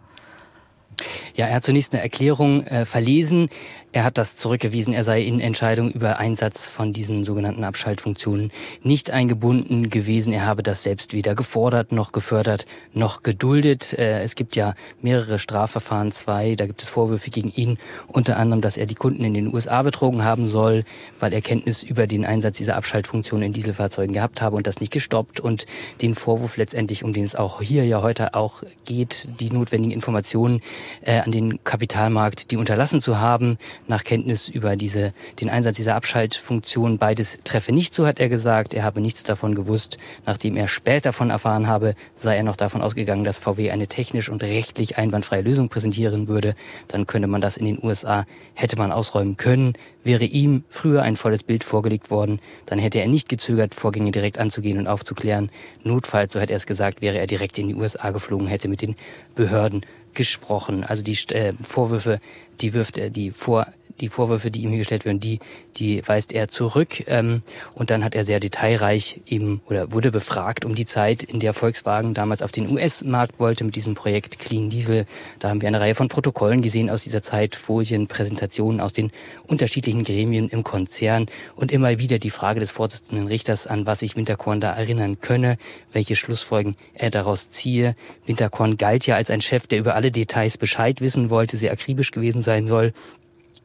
Ja, 1.34 1.46
er 1.46 1.56
hat 1.56 1.64
zunächst 1.64 1.92
eine 1.92 2.02
Erklärung 2.02 2.66
äh, 2.66 2.84
verlesen. 2.84 3.48
Er 3.92 4.04
hat 4.04 4.18
das 4.18 4.36
zurückgewiesen. 4.36 4.92
Er 4.92 5.04
sei 5.04 5.22
in 5.22 5.40
Entscheidungen 5.40 5.90
über 5.90 6.18
Einsatz 6.18 6.68
von 6.68 6.92
diesen 6.92 7.24
sogenannten 7.24 7.64
Abschaltfunktionen 7.64 8.50
nicht 8.82 9.10
eingebunden 9.10 9.90
gewesen. 9.90 10.32
Er 10.32 10.44
habe 10.44 10.62
das 10.62 10.82
selbst 10.82 11.12
weder 11.12 11.34
gefordert, 11.34 11.92
noch 11.92 12.12
gefördert, 12.12 12.66
noch 12.92 13.22
geduldet. 13.22 13.92
Äh, 13.94 14.22
es 14.22 14.34
gibt 14.34 14.56
ja 14.56 14.74
mehrere 15.00 15.38
Strafverfahren, 15.38 16.12
zwei. 16.12 16.54
Da 16.54 16.66
gibt 16.66 16.82
es 16.82 16.88
Vorwürfe 16.88 17.30
gegen 17.30 17.50
ihn. 17.54 17.78
Unter 18.08 18.36
anderem, 18.36 18.60
dass 18.60 18.76
er 18.76 18.86
die 18.86 18.94
Kunden 18.94 19.24
in 19.24 19.34
den 19.34 19.52
USA 19.52 19.82
betrogen 19.82 20.24
haben 20.24 20.46
soll, 20.46 20.84
weil 21.20 21.32
er 21.32 21.40
Kenntnis 21.40 21.82
über 21.82 22.06
den 22.06 22.24
Einsatz 22.24 22.58
dieser 22.58 22.76
Abschaltfunktion 22.76 23.42
in 23.42 23.52
Dieselfahrzeugen 23.52 24.14
gehabt 24.14 24.42
habe 24.42 24.56
und 24.56 24.66
das 24.66 24.80
nicht 24.80 24.92
gestoppt. 24.92 25.40
Und 25.40 25.66
den 26.00 26.14
Vorwurf 26.14 26.56
letztendlich, 26.56 27.04
um 27.04 27.12
den 27.12 27.24
es 27.24 27.34
auch 27.34 27.60
hier 27.60 27.84
ja 27.84 28.02
heute 28.02 28.34
auch 28.34 28.62
geht, 28.84 29.28
die 29.40 29.50
notwendigen 29.50 29.92
Informationen 29.92 30.60
äh, 31.00 31.20
an 31.20 31.30
den 31.30 31.64
Kapitalmarkt, 31.64 32.50
die 32.50 32.56
unterlassen 32.56 33.00
zu 33.00 33.18
haben, 33.18 33.58
nach 33.88 34.04
Kenntnis 34.04 34.48
über 34.48 34.76
diese, 34.76 35.12
den 35.40 35.48
Einsatz 35.48 35.76
dieser 35.76 35.94
Abschaltfunktion. 35.94 36.98
Beides 36.98 37.38
treffe 37.44 37.72
nicht 37.72 37.94
so, 37.94 38.06
hat 38.06 38.20
er 38.20 38.28
gesagt. 38.28 38.74
Er 38.74 38.84
habe 38.84 39.00
nichts 39.00 39.22
davon 39.22 39.54
gewusst. 39.54 39.98
Nachdem 40.26 40.56
er 40.56 40.68
später 40.68 41.06
davon 41.06 41.30
erfahren 41.30 41.66
habe, 41.66 41.94
sei 42.16 42.36
er 42.36 42.42
noch 42.42 42.56
davon 42.56 42.82
ausgegangen, 42.82 43.24
dass 43.24 43.38
VW 43.38 43.70
eine 43.70 43.86
technisch 43.86 44.28
und 44.28 44.42
rechtlich 44.42 44.98
einwandfreie 44.98 45.40
Lösung 45.40 45.68
präsentieren 45.68 46.28
würde. 46.28 46.54
Dann 46.88 47.06
könnte 47.06 47.28
man 47.28 47.40
das 47.40 47.56
in 47.56 47.64
den 47.64 47.82
USA, 47.82 48.26
hätte 48.54 48.76
man 48.76 48.92
ausräumen 48.92 49.36
können. 49.36 49.74
Wäre 50.04 50.24
ihm 50.24 50.64
früher 50.68 51.02
ein 51.02 51.16
volles 51.16 51.42
Bild 51.42 51.64
vorgelegt 51.64 52.10
worden, 52.10 52.40
dann 52.66 52.78
hätte 52.78 53.00
er 53.00 53.08
nicht 53.08 53.28
gezögert, 53.28 53.74
Vorgänge 53.74 54.10
direkt 54.10 54.38
anzugehen 54.38 54.78
und 54.78 54.86
aufzuklären. 54.86 55.50
Notfalls, 55.82 56.32
so 56.32 56.40
hätte 56.40 56.52
er 56.52 56.58
es 56.58 56.66
gesagt, 56.66 57.00
wäre 57.00 57.18
er 57.18 57.26
direkt 57.26 57.58
in 57.58 57.68
die 57.68 57.74
USA 57.74 58.10
geflogen, 58.10 58.46
hätte 58.46 58.68
mit 58.68 58.82
den 58.82 58.94
Behörden 59.34 59.82
gesprochen. 60.16 60.82
Also 60.82 61.02
die 61.02 61.16
äh, 61.30 61.52
Vorwürfe, 61.62 62.20
die 62.60 62.72
wirft 62.72 62.98
er, 62.98 63.10
die 63.10 63.30
vor 63.30 63.68
die 64.00 64.08
Vorwürfe, 64.08 64.50
die 64.50 64.62
ihm 64.62 64.70
hier 64.70 64.78
gestellt 64.78 65.04
werden, 65.04 65.20
die, 65.20 65.40
die 65.76 66.06
weist 66.06 66.32
er 66.32 66.48
zurück. 66.48 67.04
Ähm, 67.06 67.42
und 67.74 67.90
dann 67.90 68.04
hat 68.04 68.14
er 68.14 68.24
sehr 68.24 68.40
detailreich 68.40 69.20
eben 69.26 69.60
oder 69.66 69.92
wurde 69.92 70.10
befragt 70.10 70.64
um 70.64 70.74
die 70.74 70.86
Zeit, 70.86 71.22
in 71.22 71.40
der 71.40 71.52
Volkswagen 71.52 72.14
damals 72.14 72.42
auf 72.42 72.52
den 72.52 72.70
US-Markt 72.70 73.38
wollte 73.38 73.64
mit 73.64 73.76
diesem 73.76 73.94
Projekt 73.94 74.38
Clean 74.38 74.70
Diesel. 74.70 75.06
Da 75.38 75.48
haben 75.48 75.60
wir 75.60 75.68
eine 75.68 75.80
Reihe 75.80 75.94
von 75.94 76.08
Protokollen 76.08 76.62
gesehen 76.62 76.90
aus 76.90 77.04
dieser 77.04 77.22
Zeit, 77.22 77.56
Folien, 77.56 78.06
Präsentationen 78.06 78.80
aus 78.80 78.92
den 78.92 79.10
unterschiedlichen 79.46 80.04
Gremien 80.04 80.48
im 80.48 80.64
Konzern 80.64 81.26
und 81.54 81.72
immer 81.72 81.98
wieder 81.98 82.18
die 82.18 82.30
Frage 82.30 82.60
des 82.60 82.72
Vorsitzenden 82.72 83.26
Richters, 83.26 83.66
an 83.66 83.86
was 83.86 84.00
sich 84.00 84.16
Winterkorn 84.16 84.60
da 84.60 84.72
erinnern 84.72 85.20
könne, 85.20 85.58
welche 85.92 86.16
Schlussfolgen 86.16 86.76
er 86.94 87.10
daraus 87.10 87.50
ziehe. 87.50 87.96
Winterkorn 88.26 88.76
galt 88.76 89.06
ja 89.06 89.16
als 89.16 89.30
ein 89.30 89.40
Chef, 89.40 89.66
der 89.66 89.78
über 89.78 89.94
alle 89.94 90.10
Details 90.10 90.58
Bescheid 90.58 91.00
wissen 91.00 91.30
wollte, 91.30 91.56
sehr 91.56 91.72
akribisch 91.72 92.10
gewesen 92.10 92.42
sein 92.42 92.66
soll. 92.66 92.92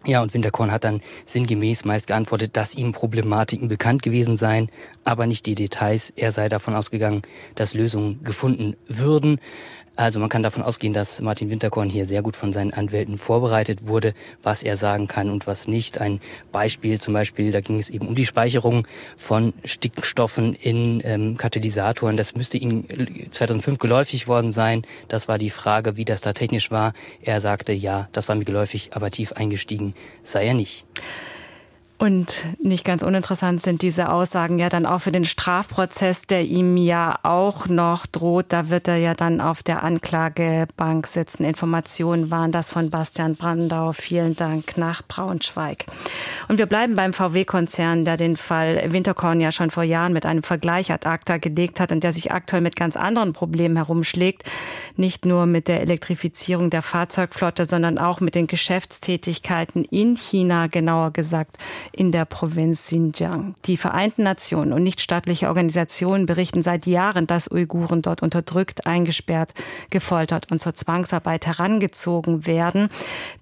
Ja, 0.03 0.23
und 0.23 0.33
Winterkorn 0.33 0.71
hat 0.71 0.83
dann 0.83 1.01
sinngemäß 1.25 1.85
meist 1.85 2.07
geantwortet, 2.07 2.57
dass 2.57 2.73
ihm 2.73 2.91
Problematiken 2.91 3.67
bekannt 3.67 4.01
gewesen 4.01 4.35
seien, 4.35 4.69
aber 5.03 5.27
nicht 5.27 5.45
die 5.45 5.53
Details. 5.53 6.11
Er 6.15 6.31
sei 6.31 6.49
davon 6.49 6.73
ausgegangen, 6.73 7.21
dass 7.53 7.75
Lösungen 7.75 8.23
gefunden 8.23 8.75
würden. 8.87 9.39
Also 9.97 10.19
man 10.19 10.29
kann 10.29 10.41
davon 10.41 10.63
ausgehen, 10.63 10.93
dass 10.93 11.21
Martin 11.21 11.49
Winterkorn 11.49 11.89
hier 11.89 12.05
sehr 12.05 12.21
gut 12.21 12.35
von 12.35 12.53
seinen 12.53 12.73
Anwälten 12.73 13.17
vorbereitet 13.17 13.87
wurde, 13.87 14.13
was 14.41 14.63
er 14.63 14.77
sagen 14.77 15.07
kann 15.07 15.29
und 15.29 15.47
was 15.47 15.67
nicht. 15.67 15.99
Ein 15.99 16.21
Beispiel 16.51 16.99
zum 16.99 17.13
Beispiel, 17.13 17.51
da 17.51 17.59
ging 17.59 17.77
es 17.77 17.89
eben 17.89 18.07
um 18.07 18.15
die 18.15 18.25
Speicherung 18.25 18.87
von 19.17 19.53
Stickstoffen 19.65 20.55
in 20.55 21.01
ähm, 21.03 21.37
Katalysatoren. 21.37 22.15
Das 22.15 22.35
müsste 22.35 22.57
ihm 22.57 22.85
2005 23.29 23.79
geläufig 23.79 24.27
worden 24.27 24.51
sein. 24.51 24.83
Das 25.09 25.27
war 25.27 25.37
die 25.37 25.49
Frage, 25.49 25.97
wie 25.97 26.05
das 26.05 26.21
da 26.21 26.33
technisch 26.33 26.71
war. 26.71 26.93
Er 27.21 27.41
sagte, 27.41 27.73
ja, 27.73 28.07
das 28.13 28.29
war 28.29 28.35
mir 28.35 28.45
geläufig, 28.45 28.91
aber 28.93 29.11
tief 29.11 29.33
eingestiegen 29.33 29.93
sei 30.23 30.47
er 30.47 30.53
nicht. 30.53 30.85
Und 32.01 32.45
nicht 32.59 32.83
ganz 32.83 33.03
uninteressant 33.03 33.61
sind 33.61 33.83
diese 33.83 34.09
Aussagen 34.09 34.57
ja 34.57 34.69
dann 34.69 34.87
auch 34.87 35.01
für 35.01 35.11
den 35.11 35.23
Strafprozess, 35.23 36.23
der 36.23 36.41
ihm 36.41 36.75
ja 36.75 37.19
auch 37.21 37.67
noch 37.67 38.07
droht. 38.07 38.47
Da 38.49 38.71
wird 38.71 38.87
er 38.87 38.97
ja 38.97 39.13
dann 39.13 39.39
auf 39.39 39.61
der 39.61 39.83
Anklagebank 39.83 41.05
sitzen. 41.05 41.43
Informationen 41.43 42.31
waren 42.31 42.51
das 42.51 42.71
von 42.71 42.89
Bastian 42.89 43.35
Brandau. 43.35 43.91
Vielen 43.91 44.35
Dank 44.35 44.79
nach 44.79 45.03
Braunschweig. 45.07 45.85
Und 46.47 46.57
wir 46.57 46.65
bleiben 46.65 46.95
beim 46.95 47.13
VW-Konzern, 47.13 48.03
der 48.03 48.17
den 48.17 48.35
Fall 48.35 48.81
Winterkorn 48.91 49.39
ja 49.39 49.51
schon 49.51 49.69
vor 49.69 49.83
Jahren 49.83 50.11
mit 50.11 50.25
einem 50.25 50.41
Vergleich 50.41 50.91
ad 50.91 51.07
acta 51.07 51.37
gelegt 51.37 51.79
hat 51.79 51.91
und 51.91 52.03
der 52.03 52.13
sich 52.13 52.31
aktuell 52.31 52.63
mit 52.63 52.75
ganz 52.75 52.97
anderen 52.97 53.31
Problemen 53.31 53.75
herumschlägt. 53.75 54.41
Nicht 54.95 55.27
nur 55.27 55.45
mit 55.45 55.67
der 55.67 55.81
Elektrifizierung 55.81 56.71
der 56.71 56.81
Fahrzeugflotte, 56.81 57.65
sondern 57.65 57.99
auch 57.99 58.21
mit 58.21 58.33
den 58.33 58.47
Geschäftstätigkeiten 58.47 59.83
in 59.83 60.15
China, 60.15 60.65
genauer 60.65 61.11
gesagt 61.11 61.59
in 61.91 62.11
der 62.11 62.25
Provinz 62.25 62.83
Xinjiang. 62.83 63.55
Die 63.65 63.77
Vereinten 63.77 64.23
Nationen 64.23 64.73
und 64.73 64.83
nichtstaatliche 64.83 65.47
Organisationen 65.47 66.25
berichten 66.25 66.61
seit 66.61 66.85
Jahren, 66.85 67.27
dass 67.27 67.51
Uiguren 67.51 68.01
dort 68.01 68.21
unterdrückt, 68.21 68.85
eingesperrt, 68.85 69.53
gefoltert 69.89 70.51
und 70.51 70.61
zur 70.61 70.73
Zwangsarbeit 70.73 71.45
herangezogen 71.45 72.45
werden. 72.45 72.89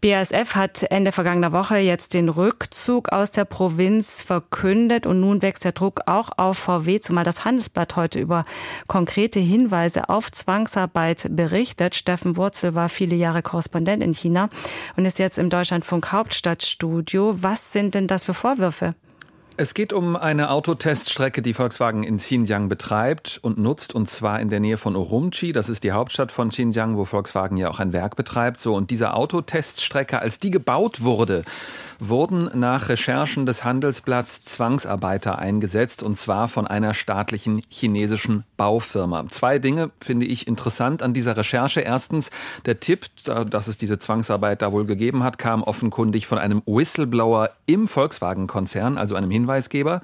BASF 0.01 0.55
hat 0.55 0.83
Ende 0.89 1.11
vergangener 1.11 1.51
Woche 1.51 1.77
jetzt 1.77 2.13
den 2.13 2.29
Rückzug 2.29 3.09
aus 3.09 3.31
der 3.31 3.45
Provinz 3.45 4.21
verkündet 4.21 5.05
und 5.05 5.19
nun 5.19 5.41
wächst 5.41 5.63
der 5.63 5.71
Druck 5.71 6.01
auch 6.05 6.29
auf 6.37 6.57
VW, 6.57 6.99
zumal 6.99 7.23
das 7.23 7.45
Handelsblatt 7.45 7.95
heute 7.95 8.19
über 8.19 8.45
konkrete 8.87 9.39
Hinweise 9.39 10.09
auf 10.09 10.31
Zwangsarbeit 10.31 11.27
berichtet. 11.29 11.95
Steffen 11.95 12.37
Wurzel 12.37 12.75
war 12.75 12.89
viele 12.89 13.15
Jahre 13.15 13.41
Korrespondent 13.41 14.03
in 14.03 14.13
China 14.13 14.49
und 14.95 15.05
ist 15.05 15.19
jetzt 15.19 15.37
im 15.37 15.49
Deutschlandfunk 15.49 16.11
Hauptstadtstudio. 16.11 17.35
Was 17.41 17.71
sind 17.71 17.95
denn 17.95 18.07
das 18.07 18.25
für 18.25 18.33
Vorwürfe? 18.39 18.95
Es 19.57 19.73
geht 19.73 19.91
um 19.91 20.15
eine 20.15 20.49
Autoteststrecke, 20.49 21.41
die 21.41 21.53
Volkswagen 21.53 22.03
in 22.03 22.15
Xinjiang 22.15 22.69
betreibt 22.69 23.37
und 23.41 23.57
nutzt, 23.57 23.93
und 23.93 24.09
zwar 24.09 24.39
in 24.39 24.47
der 24.49 24.61
Nähe 24.61 24.77
von 24.77 24.95
Urumqi. 24.95 25.51
Das 25.51 25.67
ist 25.67 25.83
die 25.83 25.91
Hauptstadt 25.91 26.31
von 26.31 26.47
Xinjiang, 26.47 26.95
wo 26.95 27.03
Volkswagen 27.03 27.57
ja 27.57 27.69
auch 27.69 27.81
ein 27.81 27.91
Werk 27.91 28.15
betreibt. 28.15 28.61
So, 28.61 28.75
und 28.75 28.91
diese 28.91 29.13
Autoteststrecke, 29.13 30.19
als 30.19 30.39
die 30.39 30.51
gebaut 30.51 31.01
wurde, 31.01 31.43
wurden 31.99 32.49
nach 32.53 32.89
Recherchen 32.89 33.45
des 33.45 33.63
Handelsblatts 33.63 34.45
Zwangsarbeiter 34.45 35.39
eingesetzt 35.39 36.01
und 36.03 36.17
zwar 36.17 36.47
von 36.47 36.65
einer 36.65 36.93
staatlichen 36.93 37.61
chinesischen 37.69 38.43
Baufirma. 38.57 39.27
Zwei 39.29 39.59
Dinge 39.59 39.91
finde 40.01 40.25
ich 40.25 40.47
interessant 40.47 41.03
an 41.03 41.13
dieser 41.13 41.37
Recherche. 41.37 41.81
Erstens, 41.81 42.31
der 42.65 42.79
Tipp, 42.79 43.07
dass 43.23 43.67
es 43.67 43.77
diese 43.77 43.99
Zwangsarbeit 43.99 44.61
da 44.61 44.71
wohl 44.71 44.85
gegeben 44.85 45.23
hat, 45.23 45.37
kam 45.37 45.63
offenkundig 45.63 46.27
von 46.27 46.37
einem 46.37 46.61
Whistleblower 46.65 47.49
im 47.65 47.87
Volkswagen-Konzern, 47.87 48.97
also 48.97 49.15
einem 49.15 49.31
Hinweisgeber. 49.31 50.01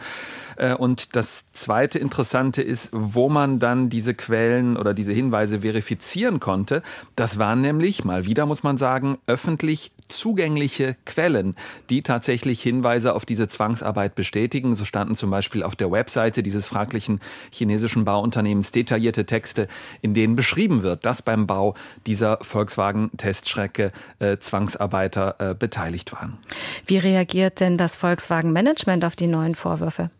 Äh, 0.57 0.74
und 0.74 1.15
das 1.15 1.51
zweite 1.51 2.00
Interessante 2.00 2.62
ist, 2.62 2.89
wo 2.91 3.29
man 3.29 3.59
dann 3.59 3.89
diese 3.89 4.13
Quellen 4.13 4.77
oder 4.77 4.93
diese 4.93 5.13
Hinweise 5.13 5.62
verifizieren 5.62 6.39
konnte. 6.39 6.81
Das 7.15 7.38
waren 7.38 7.62
nämlich, 7.62 8.03
mal 8.03 8.25
wieder 8.25 8.45
muss 8.45 8.63
man 8.63 8.77
sagen, 8.77 9.17
öffentlich 9.27 9.91
zugängliche 10.07 10.95
Quellen, 11.05 11.55
die 11.89 12.03
tatsächlich 12.03 12.62
Hinweise 12.62 13.13
auf 13.13 13.25
diese 13.25 13.47
Zwangsarbeit 13.47 14.15
bestätigen. 14.15 14.75
So 14.75 14.85
standen 14.85 15.15
zum 15.15 15.31
Beispiel 15.31 15.63
auf 15.63 15.75
der 15.75 15.91
Webseite 15.91 16.43
dieses 16.43 16.67
fraglichen 16.67 17.21
chinesischen 17.51 18.05
Bauunternehmens 18.05 18.71
detaillierte 18.71 19.25
Texte, 19.25 19.67
in 20.01 20.13
denen 20.13 20.35
beschrieben 20.35 20.83
wird, 20.83 21.05
dass 21.05 21.21
beim 21.21 21.47
Bau 21.47 21.75
dieser 22.05 22.38
Volkswagen-Teststrecke 22.41 23.91
äh, 24.19 24.38
Zwangsarbeiter 24.38 25.35
äh, 25.39 25.55
beteiligt 25.55 26.12
waren. 26.13 26.38
Wie 26.85 26.97
reagiert 26.97 27.59
denn 27.59 27.77
das 27.77 27.95
Volkswagen-Management 27.95 29.05
auf 29.05 29.15
die 29.15 29.27
neuen 29.27 29.55
Vorwürfe? 29.55 30.12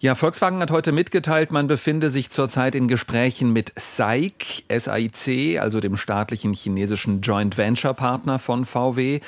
Ja, 0.00 0.14
Volkswagen 0.14 0.60
hat 0.60 0.70
heute 0.70 0.92
mitgeteilt, 0.92 1.50
man 1.50 1.66
befinde 1.66 2.10
sich 2.10 2.30
zurzeit 2.30 2.76
in 2.76 2.86
Gesprächen 2.86 3.52
mit 3.52 3.72
SAIC, 3.74 4.62
SAIC, 4.68 5.58
also 5.60 5.80
dem 5.80 5.96
staatlichen 5.96 6.52
chinesischen 6.52 7.20
Joint 7.20 7.58
Venture 7.58 7.94
Partner 7.94 8.38
von 8.38 8.64
VW. 8.64 9.18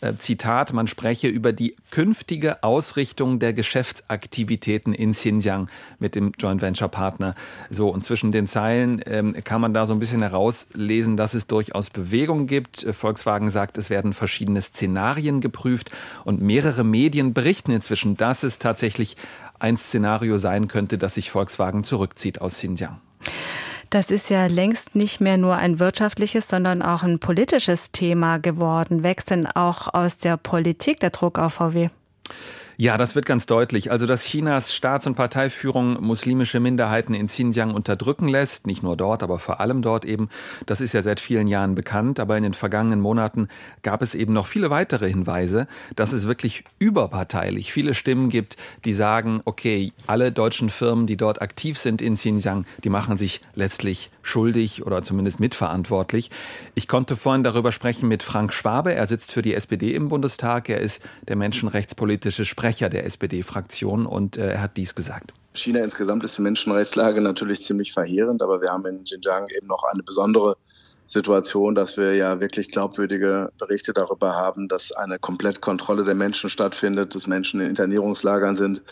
Äh, 0.00 0.14
Zitat, 0.18 0.72
man 0.72 0.86
spreche 0.86 1.26
über 1.26 1.52
die 1.52 1.74
künftige 1.90 2.62
Ausrichtung 2.62 3.40
der 3.40 3.52
Geschäftsaktivitäten 3.52 4.94
in 4.94 5.12
Xinjiang 5.14 5.68
mit 5.98 6.14
dem 6.14 6.30
Joint 6.38 6.62
Venture 6.62 6.88
Partner. 6.88 7.34
So, 7.68 7.88
und 7.88 8.04
zwischen 8.04 8.30
den 8.30 8.46
Zeilen 8.46 9.02
ähm, 9.06 9.34
kann 9.42 9.60
man 9.60 9.74
da 9.74 9.84
so 9.84 9.94
ein 9.94 9.98
bisschen 9.98 10.22
herauslesen, 10.22 11.16
dass 11.16 11.34
es 11.34 11.48
durchaus 11.48 11.90
Bewegung 11.90 12.46
gibt. 12.46 12.84
Äh, 12.84 12.92
Volkswagen 12.92 13.50
sagt, 13.50 13.78
es 13.78 13.90
werden 13.90 14.12
verschiedene 14.12 14.62
Szenarien 14.62 15.40
geprüft 15.40 15.90
und 16.24 16.40
mehrere 16.40 16.84
Medien 16.84 17.34
berichten 17.34 17.72
inzwischen, 17.72 18.16
dass 18.16 18.44
es 18.44 18.60
tatsächlich 18.60 19.16
ein 19.60 19.76
Szenario 19.76 20.36
sein 20.38 20.68
könnte, 20.68 20.98
dass 20.98 21.14
sich 21.14 21.30
Volkswagen 21.30 21.84
zurückzieht 21.84 22.40
aus 22.40 22.54
Xinjiang. 22.54 23.00
Das 23.90 24.12
ist 24.12 24.30
ja 24.30 24.46
längst 24.46 24.94
nicht 24.94 25.20
mehr 25.20 25.36
nur 25.36 25.56
ein 25.56 25.80
wirtschaftliches, 25.80 26.48
sondern 26.48 26.80
auch 26.80 27.02
ein 27.02 27.18
politisches 27.18 27.90
Thema 27.90 28.38
geworden. 28.38 29.02
Wächst 29.02 29.30
denn 29.30 29.46
auch 29.48 29.92
aus 29.92 30.18
der 30.18 30.36
Politik 30.36 31.00
der 31.00 31.10
Druck 31.10 31.40
auf 31.40 31.54
VW? 31.54 31.88
Ja, 32.80 32.96
das 32.96 33.14
wird 33.14 33.26
ganz 33.26 33.44
deutlich. 33.44 33.90
Also, 33.90 34.06
dass 34.06 34.24
Chinas 34.24 34.74
Staats- 34.74 35.06
und 35.06 35.14
Parteiführung 35.14 36.02
muslimische 36.02 36.60
Minderheiten 36.60 37.12
in 37.12 37.26
Xinjiang 37.26 37.74
unterdrücken 37.74 38.26
lässt, 38.26 38.66
nicht 38.66 38.82
nur 38.82 38.96
dort, 38.96 39.22
aber 39.22 39.38
vor 39.38 39.60
allem 39.60 39.82
dort 39.82 40.06
eben, 40.06 40.30
das 40.64 40.80
ist 40.80 40.94
ja 40.94 41.02
seit 41.02 41.20
vielen 41.20 41.46
Jahren 41.46 41.74
bekannt. 41.74 42.18
Aber 42.18 42.38
in 42.38 42.42
den 42.42 42.54
vergangenen 42.54 43.02
Monaten 43.02 43.48
gab 43.82 44.00
es 44.00 44.14
eben 44.14 44.32
noch 44.32 44.46
viele 44.46 44.70
weitere 44.70 45.10
Hinweise, 45.10 45.68
dass 45.94 46.14
es 46.14 46.26
wirklich 46.26 46.64
überparteilich 46.78 47.70
viele 47.70 47.92
Stimmen 47.92 48.30
gibt, 48.30 48.56
die 48.86 48.94
sagen, 48.94 49.42
okay, 49.44 49.92
alle 50.06 50.32
deutschen 50.32 50.70
Firmen, 50.70 51.06
die 51.06 51.18
dort 51.18 51.42
aktiv 51.42 51.76
sind 51.76 52.00
in 52.00 52.14
Xinjiang, 52.14 52.64
die 52.82 52.88
machen 52.88 53.18
sich 53.18 53.42
letztlich 53.54 54.08
schuldig 54.22 54.86
oder 54.86 55.02
zumindest 55.02 55.38
mitverantwortlich. 55.38 56.30
Ich 56.74 56.88
konnte 56.88 57.16
vorhin 57.16 57.44
darüber 57.44 57.72
sprechen 57.72 58.08
mit 58.08 58.22
Frank 58.22 58.54
Schwabe. 58.54 58.94
Er 58.94 59.06
sitzt 59.06 59.32
für 59.32 59.42
die 59.42 59.52
SPD 59.52 59.94
im 59.94 60.08
Bundestag. 60.08 60.70
Er 60.70 60.80
ist 60.80 61.02
der 61.28 61.36
menschenrechtspolitische 61.36 62.46
Sprecher 62.46 62.69
Sprecher 62.70 62.88
der 62.88 63.04
SPD-Fraktion 63.04 64.06
und 64.06 64.36
äh, 64.36 64.52
er 64.52 64.62
hat 64.62 64.76
dies 64.76 64.94
gesagt. 64.94 65.32
China 65.54 65.80
insgesamt 65.80 66.22
ist 66.22 66.38
die 66.38 66.42
Menschenrechtslage 66.42 67.20
natürlich 67.20 67.64
ziemlich 67.64 67.92
verheerend, 67.92 68.42
aber 68.42 68.62
wir 68.62 68.70
haben 68.70 68.86
in 68.86 69.02
Xinjiang 69.02 69.46
eben 69.56 69.66
noch 69.66 69.82
eine 69.92 70.04
besondere 70.04 70.56
Situation, 71.04 71.74
dass 71.74 71.96
wir 71.96 72.14
ja 72.14 72.38
wirklich 72.38 72.70
glaubwürdige 72.70 73.50
Berichte 73.58 73.92
darüber 73.92 74.36
haben, 74.36 74.68
dass 74.68 74.92
eine 74.92 75.18
komplette 75.18 75.58
Kontrolle 75.58 76.04
der 76.04 76.14
Menschen 76.14 76.48
stattfindet, 76.48 77.16
dass 77.16 77.26
Menschen 77.26 77.60
in 77.60 77.70
Internierungslagern 77.70 78.54
sind. 78.54 78.82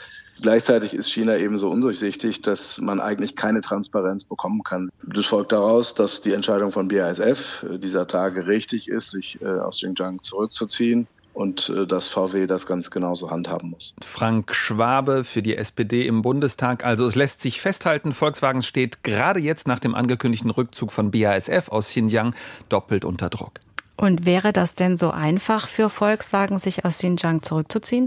Gleichzeitig 0.43 0.95
ist 0.95 1.09
China 1.09 1.37
ebenso 1.37 1.71
undurchsichtig, 1.71 2.43
dass 2.43 2.79
man 2.79 3.01
eigentlich 3.01 3.37
keine 3.37 3.61
Transparenz 3.61 4.25
bekommen 4.25 4.65
kann. 4.65 4.91
Das 5.05 5.27
folgt 5.27 5.53
daraus, 5.53 5.95
dass 5.95 6.21
die 6.21 6.33
Entscheidung 6.33 6.73
von 6.73 6.89
BASF 6.89 7.65
dieser 7.81 8.09
Tage 8.09 8.49
richtig 8.49 8.89
ist, 8.89 9.13
sich 9.13 9.41
äh, 9.41 9.47
aus 9.47 9.77
Xinjiang 9.77 10.21
zurückzuziehen 10.21 11.07
und 11.39 11.69
äh, 11.69 11.87
dass 11.87 12.09
VW 12.09 12.49
das 12.49 12.67
ganz 12.67 12.91
genauso 12.91 13.31
handhaben 13.31 13.71
muss. 13.71 13.95
Frank 14.03 14.53
Schwabe 14.55 15.23
für 15.23 15.41
die 15.41 15.57
SPD 15.57 16.05
im 16.05 16.23
Bundestag. 16.23 16.85
Also 16.85 17.07
es 17.07 17.15
lässt 17.15 17.41
sich 17.41 17.61
festhalten, 17.61 18.13
Volkswagen 18.13 18.63
steht 18.63 19.05
gerade 19.05 19.39
jetzt 19.39 19.69
nach 19.69 19.79
dem 19.79 19.95
angekündigten 19.95 20.51
Rückzug 20.51 20.91
von 20.91 21.13
BASF 21.13 21.69
aus 21.69 21.91
Xinjiang 21.91 22.35
doppelt 22.69 23.05
unter 23.05 23.31
Druck. 23.31 23.53
Und 23.97 24.27
wäre 24.27 24.53
das 24.53 24.75
denn 24.75 24.97
so 24.97 25.13
einfach 25.13 25.69
für 25.69 25.91
Volkswagen, 25.91 26.59
sich 26.59 26.85
aus 26.85 26.99
Xinjiang 26.99 27.43
zurückzuziehen? 27.43 28.07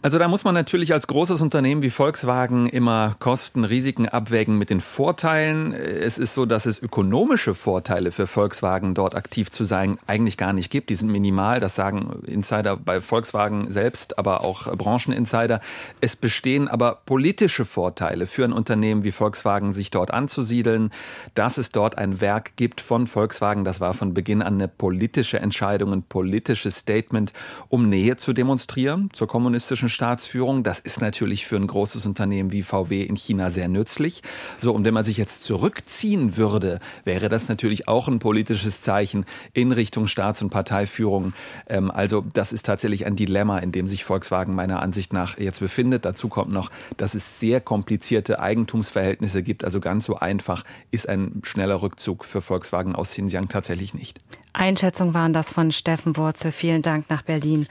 Also 0.00 0.16
da 0.20 0.28
muss 0.28 0.44
man 0.44 0.54
natürlich 0.54 0.92
als 0.92 1.08
großes 1.08 1.40
Unternehmen 1.40 1.82
wie 1.82 1.90
Volkswagen 1.90 2.68
immer 2.68 3.16
Kosten, 3.18 3.64
Risiken 3.64 4.08
abwägen 4.08 4.56
mit 4.56 4.70
den 4.70 4.80
Vorteilen. 4.80 5.72
Es 5.72 6.18
ist 6.18 6.34
so, 6.34 6.46
dass 6.46 6.66
es 6.66 6.80
ökonomische 6.80 7.52
Vorteile 7.52 8.12
für 8.12 8.28
Volkswagen 8.28 8.94
dort 8.94 9.16
aktiv 9.16 9.50
zu 9.50 9.64
sein 9.64 9.98
eigentlich 10.06 10.36
gar 10.36 10.52
nicht 10.52 10.70
gibt. 10.70 10.90
Die 10.90 10.94
sind 10.94 11.10
minimal, 11.10 11.58
das 11.58 11.74
sagen 11.74 12.22
Insider 12.24 12.76
bei 12.76 13.00
Volkswagen 13.00 13.72
selbst, 13.72 14.20
aber 14.20 14.44
auch 14.44 14.72
Brancheninsider. 14.72 15.58
Es 16.00 16.14
bestehen 16.14 16.68
aber 16.68 17.00
politische 17.04 17.64
Vorteile 17.64 18.28
für 18.28 18.44
ein 18.44 18.52
Unternehmen 18.52 19.02
wie 19.02 19.10
Volkswagen, 19.10 19.72
sich 19.72 19.90
dort 19.90 20.12
anzusiedeln. 20.12 20.92
Dass 21.34 21.58
es 21.58 21.72
dort 21.72 21.98
ein 21.98 22.20
Werk 22.20 22.54
gibt 22.54 22.80
von 22.80 23.08
Volkswagen, 23.08 23.64
das 23.64 23.80
war 23.80 23.94
von 23.94 24.14
Beginn 24.14 24.42
an 24.42 24.54
eine 24.54 24.68
politische 24.68 25.40
Entscheidung, 25.40 25.92
ein 25.92 26.02
politisches 26.04 26.76
Statement, 26.76 27.32
um 27.68 27.88
Nähe 27.88 28.16
zu 28.16 28.32
demonstrieren 28.32 29.10
zur 29.12 29.26
kommunistischen 29.26 29.87
chinesischen 29.88 29.98
Staatsführung. 29.98 30.62
Das 30.62 30.80
ist 30.80 31.00
natürlich 31.00 31.46
für 31.46 31.56
ein 31.56 31.66
großes 31.66 32.06
Unternehmen 32.06 32.52
wie 32.52 32.62
VW 32.62 33.02
in 33.02 33.16
China 33.16 33.50
sehr 33.50 33.68
nützlich. 33.68 34.22
So, 34.56 34.72
und 34.72 34.84
wenn 34.84 34.94
man 34.94 35.04
sich 35.04 35.16
jetzt 35.16 35.42
zurückziehen 35.42 36.36
würde, 36.36 36.78
wäre 37.04 37.28
das 37.28 37.48
natürlich 37.48 37.88
auch 37.88 38.08
ein 38.08 38.18
politisches 38.18 38.80
Zeichen 38.80 39.24
in 39.52 39.72
Richtung 39.72 40.06
Staats- 40.06 40.42
und 40.42 40.50
Parteiführung. 40.50 41.32
Ähm, 41.66 41.90
also 41.90 42.24
das 42.32 42.52
ist 42.52 42.66
tatsächlich 42.66 43.06
ein 43.06 43.16
Dilemma, 43.16 43.58
in 43.58 43.72
dem 43.72 43.88
sich 43.88 44.04
Volkswagen 44.04 44.54
meiner 44.54 44.80
Ansicht 44.80 45.12
nach 45.12 45.38
jetzt 45.38 45.60
befindet. 45.60 46.04
Dazu 46.04 46.28
kommt 46.28 46.52
noch, 46.52 46.70
dass 46.96 47.14
es 47.14 47.40
sehr 47.40 47.60
komplizierte 47.60 48.40
Eigentumsverhältnisse 48.40 49.42
gibt. 49.42 49.64
Also 49.64 49.80
ganz 49.80 50.04
so 50.04 50.16
einfach 50.16 50.64
ist 50.90 51.08
ein 51.08 51.40
schneller 51.44 51.82
Rückzug 51.82 52.24
für 52.24 52.40
Volkswagen 52.40 52.94
aus 52.94 53.10
Xinjiang 53.10 53.48
tatsächlich 53.48 53.94
nicht. 53.94 54.20
Einschätzungen 54.58 55.14
waren 55.14 55.32
das 55.32 55.52
von 55.52 55.70
Steffen 55.70 56.16
Wurzel. 56.16 56.50
Vielen 56.52 56.82
Dank 56.82 57.08
nach 57.08 57.22
Berlin. 57.22 57.66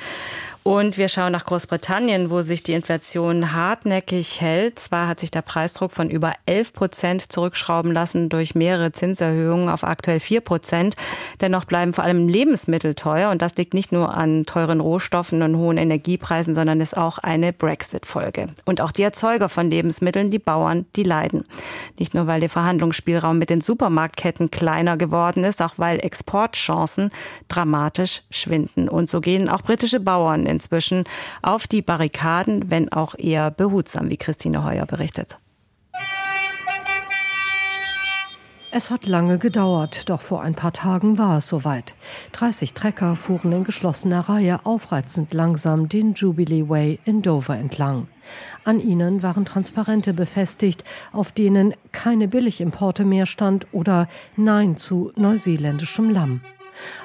Und 0.63 0.98
wir 0.98 1.08
schauen 1.08 1.32
nach 1.32 1.46
Großbritannien, 1.46 2.29
wo 2.29 2.41
sich 2.41 2.62
die 2.62 2.74
Inflation 2.74 3.53
hartnäckig 3.53 4.41
hält. 4.41 4.79
Zwar 4.79 5.08
hat 5.08 5.22
sich 5.22 5.32
der 5.32 5.41
Preisdruck 5.41 5.94
von 5.94 6.10
über 6.10 6.34
11 6.46 6.74
Prozent 6.74 7.32
zurückschrauben 7.32 7.94
lassen 7.94 8.27
durch 8.27 8.53
mehrere 8.53 8.91
Zinserhöhungen 8.91 9.70
auf 9.70 9.86
aktuell 9.86 10.20
4 10.20 10.41
Prozent. 10.41 10.98
Dennoch 11.39 11.63
bleiben 11.63 11.94
vor 11.94 12.03
allem 12.03 12.27
Lebensmittel 12.27 12.96
teuer. 12.96 13.32
Und 13.32 13.41
das 13.41 13.56
liegt 13.56 13.74
nicht 13.74 13.94
nur 13.94 14.13
an 14.13 14.44
teuren 14.44 14.82
Rohstoffen 14.82 15.41
und 15.41 15.56
hohen 15.56 15.77
Energiepreisen, 15.77 16.53
sondern 16.53 16.82
ist 16.82 16.98
auch 16.98 17.17
eine 17.20 17.53
Brexit-Folge. 17.53 18.48
Und 18.65 18.82
auch 18.82 18.91
die 18.91 19.03
Erzeuger 19.03 19.48
von 19.48 19.70
Lebensmitteln, 19.70 20.32
die 20.32 20.39
Bauern, 20.39 20.86
die 20.98 21.03
leiden. 21.03 21.46
Nicht 21.98 22.13
nur, 22.13 22.27
weil 22.27 22.41
der 22.41 22.50
Verhandlungsspielraum 22.50 23.38
mit 23.38 23.50
den 23.50 23.62
Supermarktketten 23.62 24.52
kleiner 24.52 24.97
geworden 24.97 25.45
ist, 25.45 25.62
auch 25.62 25.76
weil 25.78 26.02
Exportchancen 26.02 26.77
dramatisch 27.48 28.24
schwinden. 28.30 28.90
Und 28.90 29.10
so 29.10 29.22
gehen 29.22 29.48
auch 29.48 29.62
britische 29.62 30.02
Bauern 30.02 30.46
in 30.46 30.58
inzwischen 30.58 31.04
auf 31.44 31.68
die 31.68 31.84
Barrikaden, 31.84 32.72
wenn 32.72 32.92
auch 32.92 33.13
eher 33.16 33.52
behutsam, 33.52 34.10
wie 34.10 34.18
Christine 34.18 34.63
Heuer 34.63 34.88
berichtet. 34.88 35.38
Es 38.70 38.92
hat 38.92 39.06
lange 39.06 39.38
gedauert, 39.38 40.10
doch 40.10 40.22
vor 40.22 40.42
ein 40.42 40.54
paar 40.54 40.74
Tagen 40.74 41.18
war 41.18 41.38
es 41.38 41.48
soweit. 41.48 41.96
30 42.34 42.74
Trecker 42.74 43.16
fuhren 43.16 43.52
in 43.52 43.63
geschlossener 43.63 44.28
Reihe 44.28 44.66
aufreizend 44.66 45.34
langsam 45.34 45.88
den 45.88 46.13
Jubilee 46.13 46.68
Way 46.68 47.00
in 47.06 47.22
Dover 47.22 47.56
entlang. 47.56 48.08
An 48.66 48.80
ihnen 48.80 49.24
waren 49.24 49.46
Transparente 49.46 50.13
befestigt, 50.13 50.84
auf 51.13 51.32
denen 51.32 51.76
keine 51.92 52.28
Billigimporte 52.28 53.06
mehr 53.06 53.26
stand 53.26 53.68
oder 53.72 54.10
Nein 54.36 54.76
zu 54.76 55.12
neuseeländischem 55.16 56.10
Lamm. 56.10 56.42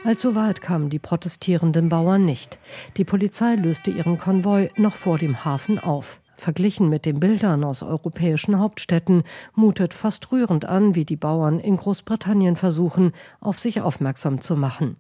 Allzu 0.05 0.35
weit 0.35 0.61
kamen 0.61 0.91
die 0.91 0.99
protestierenden 0.99 1.89
Bauern 1.89 2.25
nicht. 2.25 2.59
Die 2.97 3.05
Polizei 3.05 3.55
löste 3.55 3.91
ihren 3.91 4.19
Konvoi 4.19 4.71
noch 4.77 4.95
vor 4.95 5.19
dem 5.19 5.45
Hafen 5.45 5.79
auf. 5.79 6.21
Verglichen 6.37 6.89
mit 6.89 7.07
den 7.07 7.21
Bildern 7.21 7.63
aus 7.63 7.83
europäischen 7.83 8.59
Hauptstädten 8.59 9.23
mutet 9.55 9.95
fast 9.95 10.33
rührend 10.33 10.65
an, 10.65 10.95
wie 10.95 11.05
die 11.05 11.17
Bauern 11.17 11.61
in 11.61 11.77
Großbritannien 11.77 12.57
versuchen, 12.57 13.13
auf 13.41 13.59
sich 13.59 13.81
aufmerksam 13.81 14.41
zu 14.41 14.57
machen. 14.57 14.97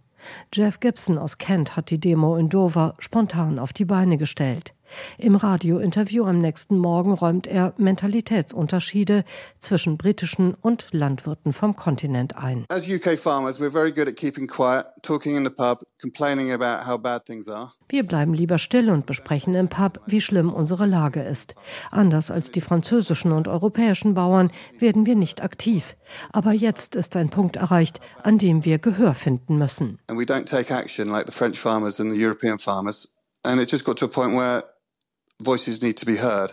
Jeff 0.52 0.78
Gibson 0.78 1.18
aus 1.18 1.38
Kent 1.38 1.76
hat 1.76 1.90
die 1.90 1.98
Demo 1.98 2.36
in 2.36 2.48
Dover 2.48 2.94
spontan 3.00 3.58
auf 3.58 3.72
die 3.72 3.84
Beine 3.84 4.18
gestellt. 4.18 4.72
Im 5.18 5.36
Radiointerview 5.36 6.24
am 6.24 6.38
nächsten 6.38 6.78
Morgen 6.78 7.12
räumt 7.12 7.46
er 7.46 7.74
Mentalitätsunterschiede 7.76 9.24
zwischen 9.60 9.96
britischen 9.96 10.54
und 10.54 10.86
Landwirten 10.92 11.52
vom 11.52 11.76
Kontinent 11.76 12.36
ein. 12.36 12.64
As 12.68 12.88
UK 12.88 13.18
farmers, 13.18 13.60
we're 13.60 13.70
very 13.70 13.92
good 13.92 14.08
at 14.08 14.16
keeping 14.16 14.46
quiet, 14.46 14.86
talking 15.02 15.36
in 15.36 15.44
the 15.44 15.50
pub, 15.50 15.82
complaining 16.00 16.52
about 16.52 16.86
how 16.86 16.98
bad 17.00 17.24
things 17.24 17.48
are. 17.48 17.72
Wir 17.88 18.06
bleiben 18.06 18.32
lieber 18.32 18.58
still 18.58 18.88
und 18.90 19.04
besprechen 19.04 19.54
im 19.54 19.68
Pub, 19.68 20.00
wie 20.06 20.22
schlimm 20.22 20.50
unsere 20.50 20.86
Lage 20.86 21.22
ist. 21.22 21.54
Anders 21.90 22.30
als 22.30 22.50
die 22.50 22.62
französischen 22.62 23.32
und 23.32 23.48
europäischen 23.48 24.14
Bauern 24.14 24.50
werden 24.78 25.04
wir 25.04 25.14
nicht 25.14 25.42
aktiv. 25.42 25.94
Aber 26.32 26.52
jetzt 26.52 26.94
ist 26.94 27.16
ein 27.16 27.28
Punkt 27.28 27.56
erreicht, 27.56 28.00
an 28.22 28.38
dem 28.38 28.64
wir 28.64 28.78
Gehör 28.78 29.14
finden 29.14 29.58
müssen. 29.58 29.98
And 30.08 30.18
we 30.18 30.24
don't 30.24 30.46
take 30.46 30.72
action 30.72 31.08
like 31.08 31.26
the 31.26 31.32
French 31.32 31.58
farmers 31.58 32.00
and 32.00 32.12
the 32.12 32.18
European 32.18 32.58
farmers. 32.58 33.12
And 33.44 33.60
it 33.60 33.70
just 33.70 33.84
got 33.84 33.98
to 33.98 34.06
a 34.06 34.08
point 34.08 34.34
where 34.34 34.64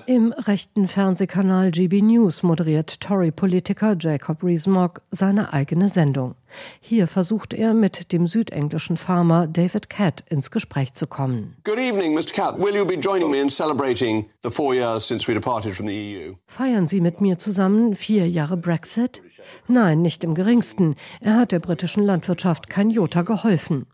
im 0.07 0.31
rechten 0.33 0.87
Fernsehkanal 0.87 1.71
GB 1.71 2.01
News 2.01 2.43
moderiert 2.43 2.99
Tory-Politiker 3.01 3.95
Jacob 3.99 4.43
Rees-Mogg 4.43 5.01
seine 5.11 5.53
eigene 5.53 5.89
Sendung. 5.89 6.35
Hier 6.79 7.07
versucht 7.07 7.53
er 7.53 7.73
mit 7.73 8.11
dem 8.11 8.27
südenglischen 8.27 8.97
Farmer 8.97 9.47
David 9.47 9.89
Catt 9.89 10.23
ins 10.29 10.51
Gespräch 10.51 10.93
zu 10.93 11.07
kommen. 11.07 11.55
Good 11.63 11.77
evening, 11.77 12.13
Mr. 12.13 12.33
Catt. 12.33 12.59
Will 12.59 12.75
you 12.75 12.85
be 12.85 12.95
joining 12.95 13.29
me 13.29 13.39
in 13.39 13.49
celebrating 13.49 14.29
the 14.43 14.49
four 14.49 14.73
years 14.73 15.07
since 15.07 15.27
we 15.27 15.33
departed 15.33 15.75
from 15.75 15.87
the 15.87 15.93
EU? 15.93 16.35
Feiern 16.47 16.87
Sie 16.87 17.01
mit 17.01 17.21
mir 17.21 17.37
zusammen 17.37 17.95
vier 17.95 18.27
Jahre 18.27 18.57
Brexit? 18.57 19.21
Nein, 19.67 20.01
nicht 20.01 20.23
im 20.23 20.35
geringsten. 20.35 20.95
Er 21.21 21.37
hat 21.37 21.51
der 21.51 21.59
britischen 21.59 22.03
Landwirtschaft 22.03 22.69
kein 22.69 22.89
Jota 22.89 23.21
geholfen. 23.21 23.85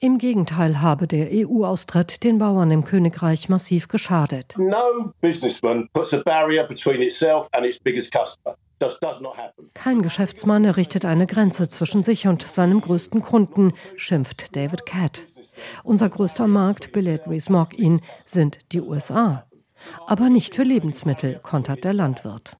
Im 0.00 0.18
Gegenteil 0.18 0.80
habe 0.80 1.06
der 1.06 1.28
EU-Austritt 1.32 2.24
den 2.24 2.38
Bauern 2.38 2.70
im 2.70 2.84
Königreich 2.84 3.48
massiv 3.48 3.88
geschadet. 3.88 4.54
No 4.56 5.12
businessman 5.20 5.88
puts 5.92 6.14
a 6.14 6.22
barrier 6.24 6.64
between 6.64 7.02
itself 7.02 7.48
and 7.52 7.66
its 7.66 7.78
biggest. 7.78 8.07
Kein 9.74 10.02
Geschäftsmann 10.02 10.64
errichtet 10.64 11.04
eine 11.04 11.26
Grenze 11.26 11.68
zwischen 11.68 12.04
sich 12.04 12.26
und 12.26 12.48
seinem 12.48 12.80
größten 12.80 13.22
Kunden, 13.22 13.72
schimpft 13.96 14.54
David 14.54 14.86
Catt. 14.86 15.24
Unser 15.82 16.08
größter 16.08 16.46
Markt, 16.46 16.92
belehrt 16.92 17.26
Rees-Mogg 17.26 17.76
ihn, 17.76 18.00
sind 18.24 18.58
die 18.72 18.80
USA. 18.80 19.44
Aber 20.06 20.28
nicht 20.28 20.54
für 20.54 20.62
Lebensmittel, 20.62 21.40
kontert 21.42 21.84
der 21.84 21.92
Landwirt. 21.92 22.56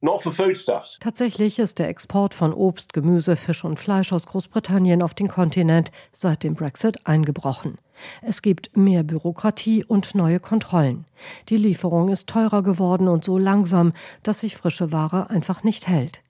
Not 0.00 0.22
the 0.22 0.30
EU. 0.40 0.52
Tatsächlich 1.00 1.58
ist 1.58 1.80
der 1.80 1.88
Export 1.88 2.32
von 2.32 2.52
Obst, 2.52 2.92
Gemüse, 2.92 3.34
Fisch 3.34 3.64
und 3.64 3.80
Fleisch 3.80 4.12
aus 4.12 4.26
Großbritannien 4.26 5.02
auf 5.02 5.12
den 5.12 5.26
Kontinent 5.26 5.90
seit 6.12 6.44
dem 6.44 6.54
Brexit 6.54 7.04
eingebrochen. 7.04 7.78
Es 8.22 8.40
gibt 8.40 8.76
mehr 8.76 9.02
Bürokratie 9.02 9.84
und 9.84 10.14
neue 10.14 10.38
Kontrollen. 10.38 11.04
Die 11.48 11.56
Lieferung 11.56 12.10
ist 12.10 12.28
teurer 12.28 12.62
geworden 12.62 13.08
und 13.08 13.24
so 13.24 13.38
langsam, 13.38 13.92
dass 14.22 14.38
sich 14.40 14.56
frische 14.56 14.92
Ware 14.92 15.30
einfach 15.30 15.64
nicht 15.64 15.88
hält. 15.88 16.20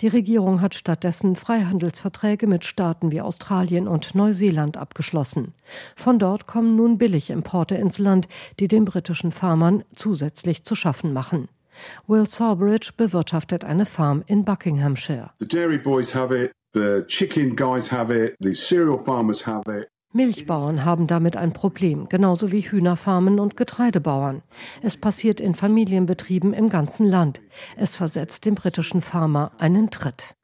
Die 0.00 0.08
Regierung 0.08 0.60
hat 0.60 0.74
stattdessen 0.74 1.36
Freihandelsverträge 1.36 2.48
mit 2.48 2.64
Staaten 2.64 3.12
wie 3.12 3.20
Australien 3.20 3.86
und 3.86 4.16
Neuseeland 4.16 4.76
abgeschlossen. 4.76 5.54
Von 5.94 6.18
dort 6.18 6.48
kommen 6.48 6.74
nun 6.74 6.98
Billigimporte 6.98 7.76
ins 7.76 7.98
Land, 7.98 8.26
die 8.58 8.66
den 8.66 8.84
britischen 8.84 9.30
Farmern 9.30 9.84
zusätzlich 9.94 10.64
zu 10.64 10.74
schaffen 10.74 11.12
machen. 11.12 11.48
Will 12.06 12.26
Sawbridge 12.26 12.92
bewirtschaftet 12.96 13.64
eine 13.64 13.86
Farm 13.86 14.22
in 14.26 14.44
Buckinghamshire. 14.44 15.30
The 15.38 15.46
dairy 15.46 15.78
boys 15.78 16.14
have 16.14 16.32
it, 16.32 16.52
the 16.72 17.04
chicken 17.06 17.56
guys 17.56 17.90
have 17.90 18.10
it, 18.10 18.36
the 18.40 18.54
cereal 18.54 18.98
farmers 18.98 19.44
have 19.46 19.66
it. 19.66 19.88
Milchbauern 20.14 20.84
haben 20.84 21.06
damit 21.06 21.36
ein 21.36 21.52
Problem, 21.52 22.08
genauso 22.08 22.52
wie 22.52 22.60
Hühnerfarmen 22.60 23.40
und 23.40 23.56
Getreidebauern. 23.56 24.42
Es 24.82 24.96
passiert 24.96 25.40
in 25.40 25.54
Familienbetrieben 25.54 26.52
im 26.52 26.68
ganzen 26.68 27.06
Land. 27.06 27.40
Es 27.76 27.96
versetzt 27.96 28.44
dem 28.44 28.54
britischen 28.54 29.00
Farmer 29.00 29.52
einen 29.58 29.90
Tritt. 29.90 30.34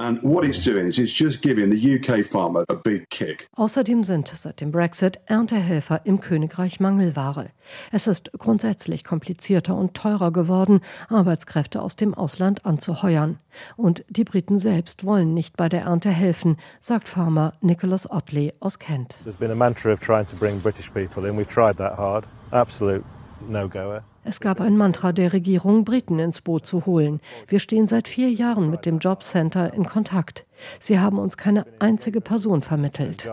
Außerdem 3.57 4.03
sind 4.03 4.29
seit 4.35 4.61
dem 4.61 4.73
Brexit 4.73 5.21
Erntehelfer 5.27 6.03
im 6.05 6.21
Königreich 6.21 6.81
Mangelware. 6.81 7.51
Es 7.93 8.07
ist 8.07 8.31
grundsätzlich 8.39 9.05
komplizierter 9.05 9.77
und 9.77 9.95
teurer 9.95 10.33
geworden, 10.33 10.81
Arbeitskräfte 11.09 11.83
aus 11.83 11.97
dem 11.97 12.15
Ausland 12.15 12.65
anzuheuern. 12.65 13.39
Und 13.77 14.05
die 14.09 14.25
Briten 14.25 14.59
selbst 14.59 15.05
wollen 15.05 15.35
nicht 15.35 15.57
bei 15.57 15.69
der 15.69 15.83
Ernte 15.83 16.11
helfen, 16.11 16.57
sagt 16.81 17.09
Farmer 17.09 17.55
Nicholas 17.61 18.11
Otley 18.11 18.55
aus 18.61 18.79
Kent 18.79 19.17
mantra 19.59 19.93
of 19.93 20.01
trying 20.01 20.27
to 20.27 20.37
bring 20.37 20.61
British 20.61 20.91
people 20.93 21.29
in. 21.29 21.37
We've 21.37 21.49
tried 21.49 21.77
that 21.77 21.99
hard. 21.99 22.25
Absolute 22.53 23.05
no-goer. 23.49 24.03
Es 24.25 24.41
gab 24.41 24.61
ein 24.61 24.77
Mantra 24.77 25.13
der 25.13 25.33
Regierung, 25.33 25.85
Briten 25.85 26.19
ins 26.19 26.43
Boot 26.43 26.67
zu 26.67 26.85
holen. 26.85 27.21
Wir 27.47 27.61
stehen 27.61 27.87
seit 27.87 28.09
vier 28.09 28.31
Jahren 28.31 28.69
mit 28.69 28.85
dem 28.85 28.99
Jobcenter 28.99 29.73
in 29.73 29.87
Kontakt. 29.87 30.45
Sie 30.79 31.01
haben 31.01 31.19
uns 31.19 31.39
keine 31.39 31.65
einzige 31.79 32.21
Person 32.21 32.61
vermittelt. 32.61 33.27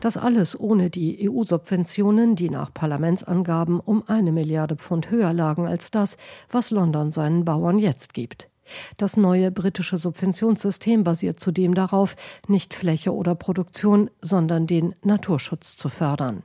Das 0.00 0.16
alles 0.16 0.60
ohne 0.60 0.90
die 0.90 1.30
EU-Subventionen, 1.30 2.36
die 2.36 2.50
nach 2.50 2.74
Parlamentsangaben 2.74 3.80
um 3.80 4.04
eine 4.06 4.32
Milliarde 4.32 4.76
Pfund 4.76 5.10
höher 5.10 5.32
lagen 5.32 5.66
als 5.66 5.90
das, 5.90 6.16
was 6.50 6.70
London 6.70 7.10
seinen 7.10 7.44
Bauern 7.46 7.78
jetzt 7.78 8.12
gibt. 8.12 8.51
Das 8.96 9.16
neue 9.16 9.50
britische 9.50 9.98
Subventionssystem 9.98 11.04
basiert 11.04 11.40
zudem 11.40 11.74
darauf, 11.74 12.16
nicht 12.48 12.74
Fläche 12.74 13.14
oder 13.14 13.34
Produktion, 13.34 14.10
sondern 14.20 14.66
den 14.66 14.94
Naturschutz 15.02 15.76
zu 15.76 15.88
fördern. 15.88 16.42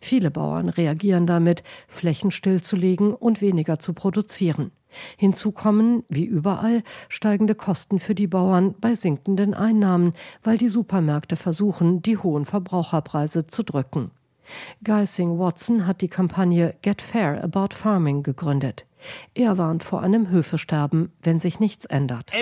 Viele 0.00 0.30
Bauern 0.30 0.68
reagieren 0.68 1.26
damit, 1.26 1.62
Flächen 1.88 2.30
stillzulegen 2.30 3.14
und 3.14 3.40
weniger 3.40 3.78
zu 3.78 3.92
produzieren. 3.92 4.70
Hinzu 5.16 5.50
kommen, 5.50 6.04
wie 6.08 6.24
überall, 6.24 6.82
steigende 7.08 7.56
Kosten 7.56 7.98
für 7.98 8.14
die 8.14 8.28
Bauern 8.28 8.74
bei 8.80 8.94
sinkenden 8.94 9.52
Einnahmen, 9.52 10.12
weil 10.44 10.56
die 10.56 10.68
Supermärkte 10.68 11.34
versuchen, 11.36 12.00
die 12.02 12.16
hohen 12.16 12.44
Verbraucherpreise 12.44 13.48
zu 13.48 13.64
drücken. 13.64 14.12
Geising 14.84 15.38
Watson 15.38 15.86
hat 15.86 16.00
die 16.00 16.08
Kampagne 16.08 16.74
Get 16.82 17.02
Fair 17.02 17.42
About 17.42 17.74
Farming 17.74 18.22
gegründet. 18.22 18.84
Er 19.34 19.58
warnt 19.58 19.82
vor 19.82 20.02
einem 20.02 20.30
Höfesterben, 20.30 21.12
wenn 21.22 21.40
sich 21.40 21.60
nichts 21.60 21.84
ändert. 21.86 22.32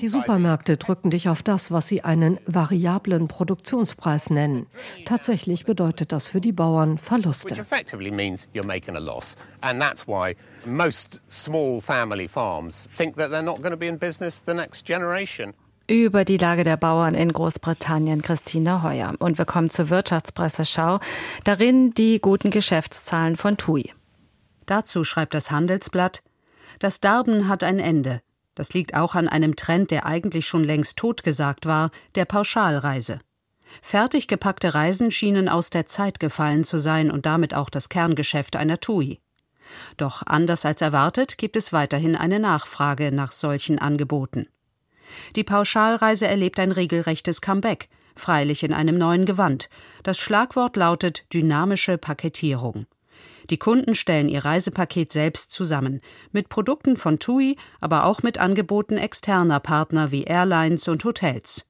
Die 0.00 0.08
Supermärkte 0.08 0.76
drücken 0.76 1.10
dich 1.10 1.28
auf 1.28 1.42
das, 1.42 1.70
was 1.70 1.88
sie 1.88 2.04
einen 2.04 2.38
variablen 2.46 3.28
Produktionspreis 3.28 4.30
nennen. 4.30 4.66
Tatsächlich 5.04 5.64
bedeutet 5.64 6.12
das 6.12 6.26
für 6.26 6.40
die 6.40 6.52
Bauern 6.52 6.98
Verluste. 6.98 7.54
Über 15.88 16.24
die 16.24 16.36
Lage 16.36 16.64
der 16.64 16.76
Bauern 16.76 17.14
in 17.14 17.32
Großbritannien 17.32 18.20
Christine 18.20 18.82
Heuer. 18.82 19.14
Und 19.20 19.38
wir 19.38 19.44
kommen 19.44 19.70
zur 19.70 19.88
Wirtschaftspresseschau. 19.88 20.98
Darin 21.44 21.94
die 21.94 22.20
guten 22.20 22.50
Geschäftszahlen 22.50 23.36
von 23.36 23.56
TUI. 23.56 23.92
Dazu 24.66 25.04
schreibt 25.04 25.32
das 25.32 25.52
Handelsblatt, 25.52 26.24
das 26.80 26.98
Darben 26.98 27.46
hat 27.46 27.62
ein 27.62 27.78
Ende. 27.78 28.20
Das 28.56 28.74
liegt 28.74 28.96
auch 28.96 29.14
an 29.14 29.28
einem 29.28 29.54
Trend, 29.54 29.92
der 29.92 30.06
eigentlich 30.06 30.44
schon 30.48 30.64
längst 30.64 30.96
totgesagt 30.96 31.66
war, 31.66 31.92
der 32.16 32.24
Pauschalreise. 32.24 33.20
Fertig 33.80 34.26
gepackte 34.26 34.74
Reisen 34.74 35.12
schienen 35.12 35.48
aus 35.48 35.70
der 35.70 35.86
Zeit 35.86 36.18
gefallen 36.18 36.64
zu 36.64 36.80
sein 36.80 37.12
und 37.12 37.26
damit 37.26 37.54
auch 37.54 37.70
das 37.70 37.88
Kerngeschäft 37.88 38.56
einer 38.56 38.80
TUI. 38.80 39.20
Doch 39.96 40.24
anders 40.26 40.66
als 40.66 40.82
erwartet 40.82 41.38
gibt 41.38 41.54
es 41.54 41.72
weiterhin 41.72 42.16
eine 42.16 42.40
Nachfrage 42.40 43.12
nach 43.12 43.30
solchen 43.30 43.78
Angeboten. 43.78 44.48
Die 45.34 45.44
Pauschalreise 45.44 46.26
erlebt 46.26 46.58
ein 46.58 46.72
regelrechtes 46.72 47.40
Comeback, 47.40 47.88
freilich 48.14 48.62
in 48.62 48.72
einem 48.72 48.98
neuen 48.98 49.26
Gewand. 49.26 49.68
Das 50.02 50.18
Schlagwort 50.18 50.76
lautet 50.76 51.24
dynamische 51.32 51.98
Paketierung. 51.98 52.86
Die 53.50 53.58
Kunden 53.58 53.94
stellen 53.94 54.28
ihr 54.28 54.44
Reisepaket 54.44 55.12
selbst 55.12 55.52
zusammen, 55.52 56.00
mit 56.32 56.48
Produkten 56.48 56.96
von 56.96 57.18
TUI, 57.18 57.56
aber 57.80 58.04
auch 58.04 58.22
mit 58.22 58.38
Angeboten 58.38 58.96
externer 58.96 59.60
Partner 59.60 60.10
wie 60.10 60.24
Airlines 60.24 60.88
und 60.88 61.04
Hotels. 61.04 61.66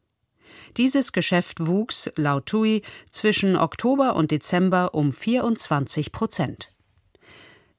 Dieses 0.76 1.12
Geschäft 1.12 1.66
wuchs, 1.66 2.10
laut 2.16 2.46
TUI, 2.46 2.82
zwischen 3.10 3.56
Oktober 3.56 4.16
und 4.16 4.30
Dezember 4.30 4.94
um 4.94 5.12
24 5.12 6.12
Prozent. 6.12 6.72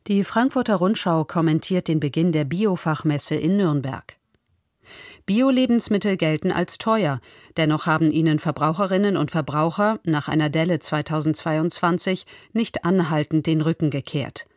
Die 0.08 0.24
Frankfurter 0.24 0.76
Rundschau 0.76 1.26
kommentiert 1.26 1.88
den 1.88 2.00
Beginn 2.00 2.32
der 2.32 2.46
Biofachmesse 2.46 3.36
in 3.36 3.58
Nürnberg. 3.58 4.17
Bio-Lebensmittel 5.28 6.16
gelten 6.16 6.54
als 6.54 6.78
teuer, 6.78 7.20
dennoch 7.58 7.86
haben 7.86 8.12
ihnen 8.12 8.40
Verbraucherinnen 8.40 9.18
und 9.18 9.30
Verbraucher 9.30 10.00
nach 10.06 10.30
einer 10.30 10.50
Delle 10.50 10.80
2022 10.80 12.26
nicht 12.54 12.86
anhaltend 12.86 13.46
den 13.46 13.60
Rücken 13.60 13.90
gekehrt. 13.90 14.48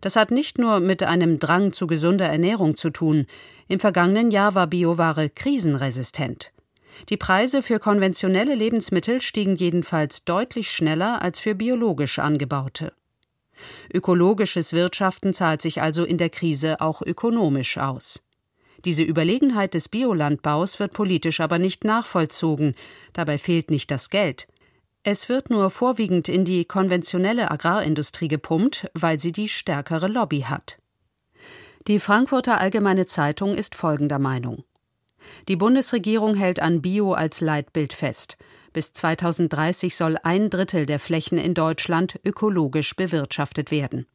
Das 0.00 0.14
hat 0.14 0.30
nicht 0.30 0.56
nur 0.56 0.78
mit 0.78 1.02
einem 1.02 1.40
Drang 1.40 1.72
zu 1.72 1.88
gesunder 1.88 2.26
Ernährung 2.26 2.76
zu 2.76 2.90
tun. 2.90 3.26
Im 3.66 3.80
vergangenen 3.80 4.30
Jahr 4.30 4.54
war 4.54 4.68
Bioware 4.68 5.30
krisenresistent. 5.30 6.52
Die 7.08 7.16
Preise 7.16 7.60
für 7.60 7.80
konventionelle 7.80 8.54
Lebensmittel 8.54 9.20
stiegen 9.20 9.56
jedenfalls 9.56 10.24
deutlich 10.24 10.70
schneller 10.70 11.22
als 11.22 11.40
für 11.40 11.56
biologisch 11.56 12.20
angebaute. 12.20 12.92
Ökologisches 13.92 14.72
Wirtschaften 14.72 15.34
zahlt 15.34 15.60
sich 15.60 15.82
also 15.82 16.04
in 16.04 16.18
der 16.18 16.30
Krise 16.30 16.80
auch 16.80 17.02
ökonomisch 17.02 17.78
aus. 17.78 18.22
Diese 18.84 19.02
Überlegenheit 19.02 19.74
des 19.74 19.88
Biolandbaus 19.88 20.80
wird 20.80 20.92
politisch 20.92 21.40
aber 21.40 21.58
nicht 21.58 21.84
nachvollzogen, 21.84 22.74
dabei 23.12 23.36
fehlt 23.36 23.70
nicht 23.70 23.90
das 23.90 24.10
Geld. 24.10 24.46
Es 25.02 25.28
wird 25.28 25.50
nur 25.50 25.70
vorwiegend 25.70 26.28
in 26.28 26.44
die 26.44 26.64
konventionelle 26.64 27.50
Agrarindustrie 27.50 28.28
gepumpt, 28.28 28.90
weil 28.94 29.18
sie 29.18 29.32
die 29.32 29.48
stärkere 29.48 30.08
Lobby 30.08 30.42
hat. 30.42 30.78
Die 31.88 31.98
Frankfurter 31.98 32.60
Allgemeine 32.60 33.06
Zeitung 33.06 33.54
ist 33.54 33.74
folgender 33.74 34.18
Meinung. 34.18 34.64
Die 35.48 35.56
Bundesregierung 35.56 36.34
hält 36.34 36.60
an 36.60 36.82
Bio 36.82 37.12
als 37.12 37.40
Leitbild 37.40 37.92
fest. 37.94 38.36
Bis 38.72 38.92
2030 38.92 39.96
soll 39.96 40.16
ein 40.22 40.50
Drittel 40.50 40.86
der 40.86 40.98
Flächen 40.98 41.38
in 41.38 41.54
Deutschland 41.54 42.20
ökologisch 42.24 42.94
bewirtschaftet 42.94 43.70
werden. 43.70 44.06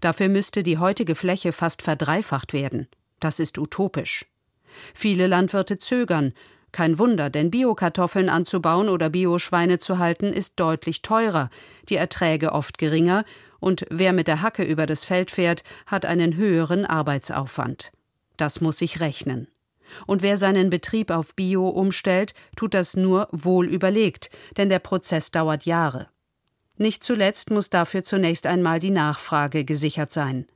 Dafür 0.00 0.28
müsste 0.28 0.62
die 0.62 0.78
heutige 0.78 1.14
Fläche 1.14 1.52
fast 1.52 1.82
verdreifacht 1.82 2.52
werden. 2.52 2.88
Das 3.20 3.40
ist 3.40 3.58
utopisch. 3.58 4.26
Viele 4.94 5.26
Landwirte 5.26 5.78
zögern. 5.78 6.32
Kein 6.70 6.98
Wunder, 6.98 7.30
denn 7.30 7.50
Biokartoffeln 7.50 8.28
anzubauen 8.28 8.88
oder 8.88 9.08
Bioschweine 9.08 9.78
zu 9.78 9.98
halten 9.98 10.32
ist 10.32 10.60
deutlich 10.60 11.02
teurer, 11.02 11.50
die 11.88 11.96
Erträge 11.96 12.52
oft 12.52 12.78
geringer, 12.78 13.24
und 13.60 13.86
wer 13.90 14.12
mit 14.12 14.28
der 14.28 14.42
Hacke 14.42 14.62
über 14.62 14.86
das 14.86 15.04
Feld 15.04 15.30
fährt, 15.30 15.64
hat 15.86 16.04
einen 16.04 16.36
höheren 16.36 16.84
Arbeitsaufwand. 16.84 17.90
Das 18.36 18.60
muss 18.60 18.78
sich 18.78 19.00
rechnen. 19.00 19.48
Und 20.06 20.22
wer 20.22 20.36
seinen 20.36 20.70
Betrieb 20.70 21.10
auf 21.10 21.34
Bio 21.34 21.66
umstellt, 21.66 22.34
tut 22.56 22.74
das 22.74 22.96
nur 22.96 23.28
wohl 23.32 23.66
überlegt, 23.66 24.30
denn 24.56 24.68
der 24.68 24.78
Prozess 24.78 25.30
dauert 25.30 25.64
Jahre. 25.64 26.08
Nicht 26.76 27.02
zuletzt 27.02 27.50
muss 27.50 27.70
dafür 27.70 28.04
zunächst 28.04 28.46
einmal 28.46 28.78
die 28.78 28.90
Nachfrage 28.90 29.64
gesichert 29.64 30.12
sein. 30.12 30.46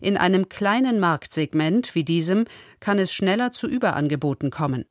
In 0.00 0.16
einem 0.16 0.48
kleinen 0.48 1.00
Marktsegment 1.00 1.94
wie 1.94 2.04
diesem 2.04 2.46
kann 2.80 2.98
es 2.98 3.12
schneller 3.12 3.52
zu 3.52 3.66
Überangeboten 3.66 4.50
kommen. 4.50 4.84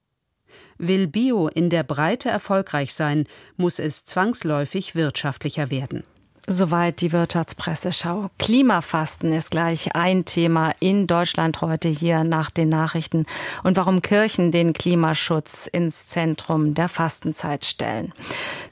Will 0.78 1.08
Bio 1.08 1.48
in 1.48 1.70
der 1.70 1.84
Breite 1.84 2.30
erfolgreich 2.30 2.94
sein, 2.94 3.28
muss 3.56 3.80
es 3.80 4.06
zwangsläufig 4.06 4.96
wirtschaftlicher 4.96 5.72
werden. 5.72 6.04
Soweit 6.50 7.02
die 7.02 7.12
Wirtschaftspresseschau. 7.12 8.30
Klimafasten 8.40 9.34
ist 9.34 9.52
gleich 9.52 9.96
ein 9.96 10.24
Thema 10.24 10.74
in 10.80 11.06
Deutschland 11.06 11.60
heute 11.60 11.90
hier 11.90 12.24
nach 12.24 12.50
den 12.52 12.70
Nachrichten 12.70 13.26
und 13.64 13.76
warum 13.76 14.02
Kirchen 14.02 14.54
den 14.54 14.72
Klimaschutz 14.72 15.68
ins 15.68 16.08
Zentrum 16.08 16.74
der 16.74 16.88
Fastenzeit 16.88 17.66
stellen. 17.66 18.14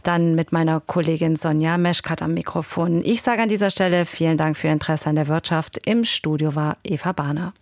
Dann 0.03 0.35
mit 0.35 0.53
meiner 0.53 0.79
Kollegin 0.79 1.35
Sonja 1.35 1.77
Meschkat 1.77 2.21
am 2.21 2.33
Mikrofon. 2.33 3.03
Ich 3.03 3.21
sage 3.21 3.41
an 3.41 3.49
dieser 3.49 3.71
Stelle 3.71 4.05
vielen 4.05 4.37
Dank 4.37 4.55
für 4.55 4.67
Ihr 4.67 4.73
Interesse 4.73 5.09
an 5.09 5.17
der 5.17 5.27
Wirtschaft. 5.27 5.77
Im 5.85 6.05
Studio 6.05 6.55
war 6.55 6.77
Eva 6.85 7.11
Bahner. 7.11 7.53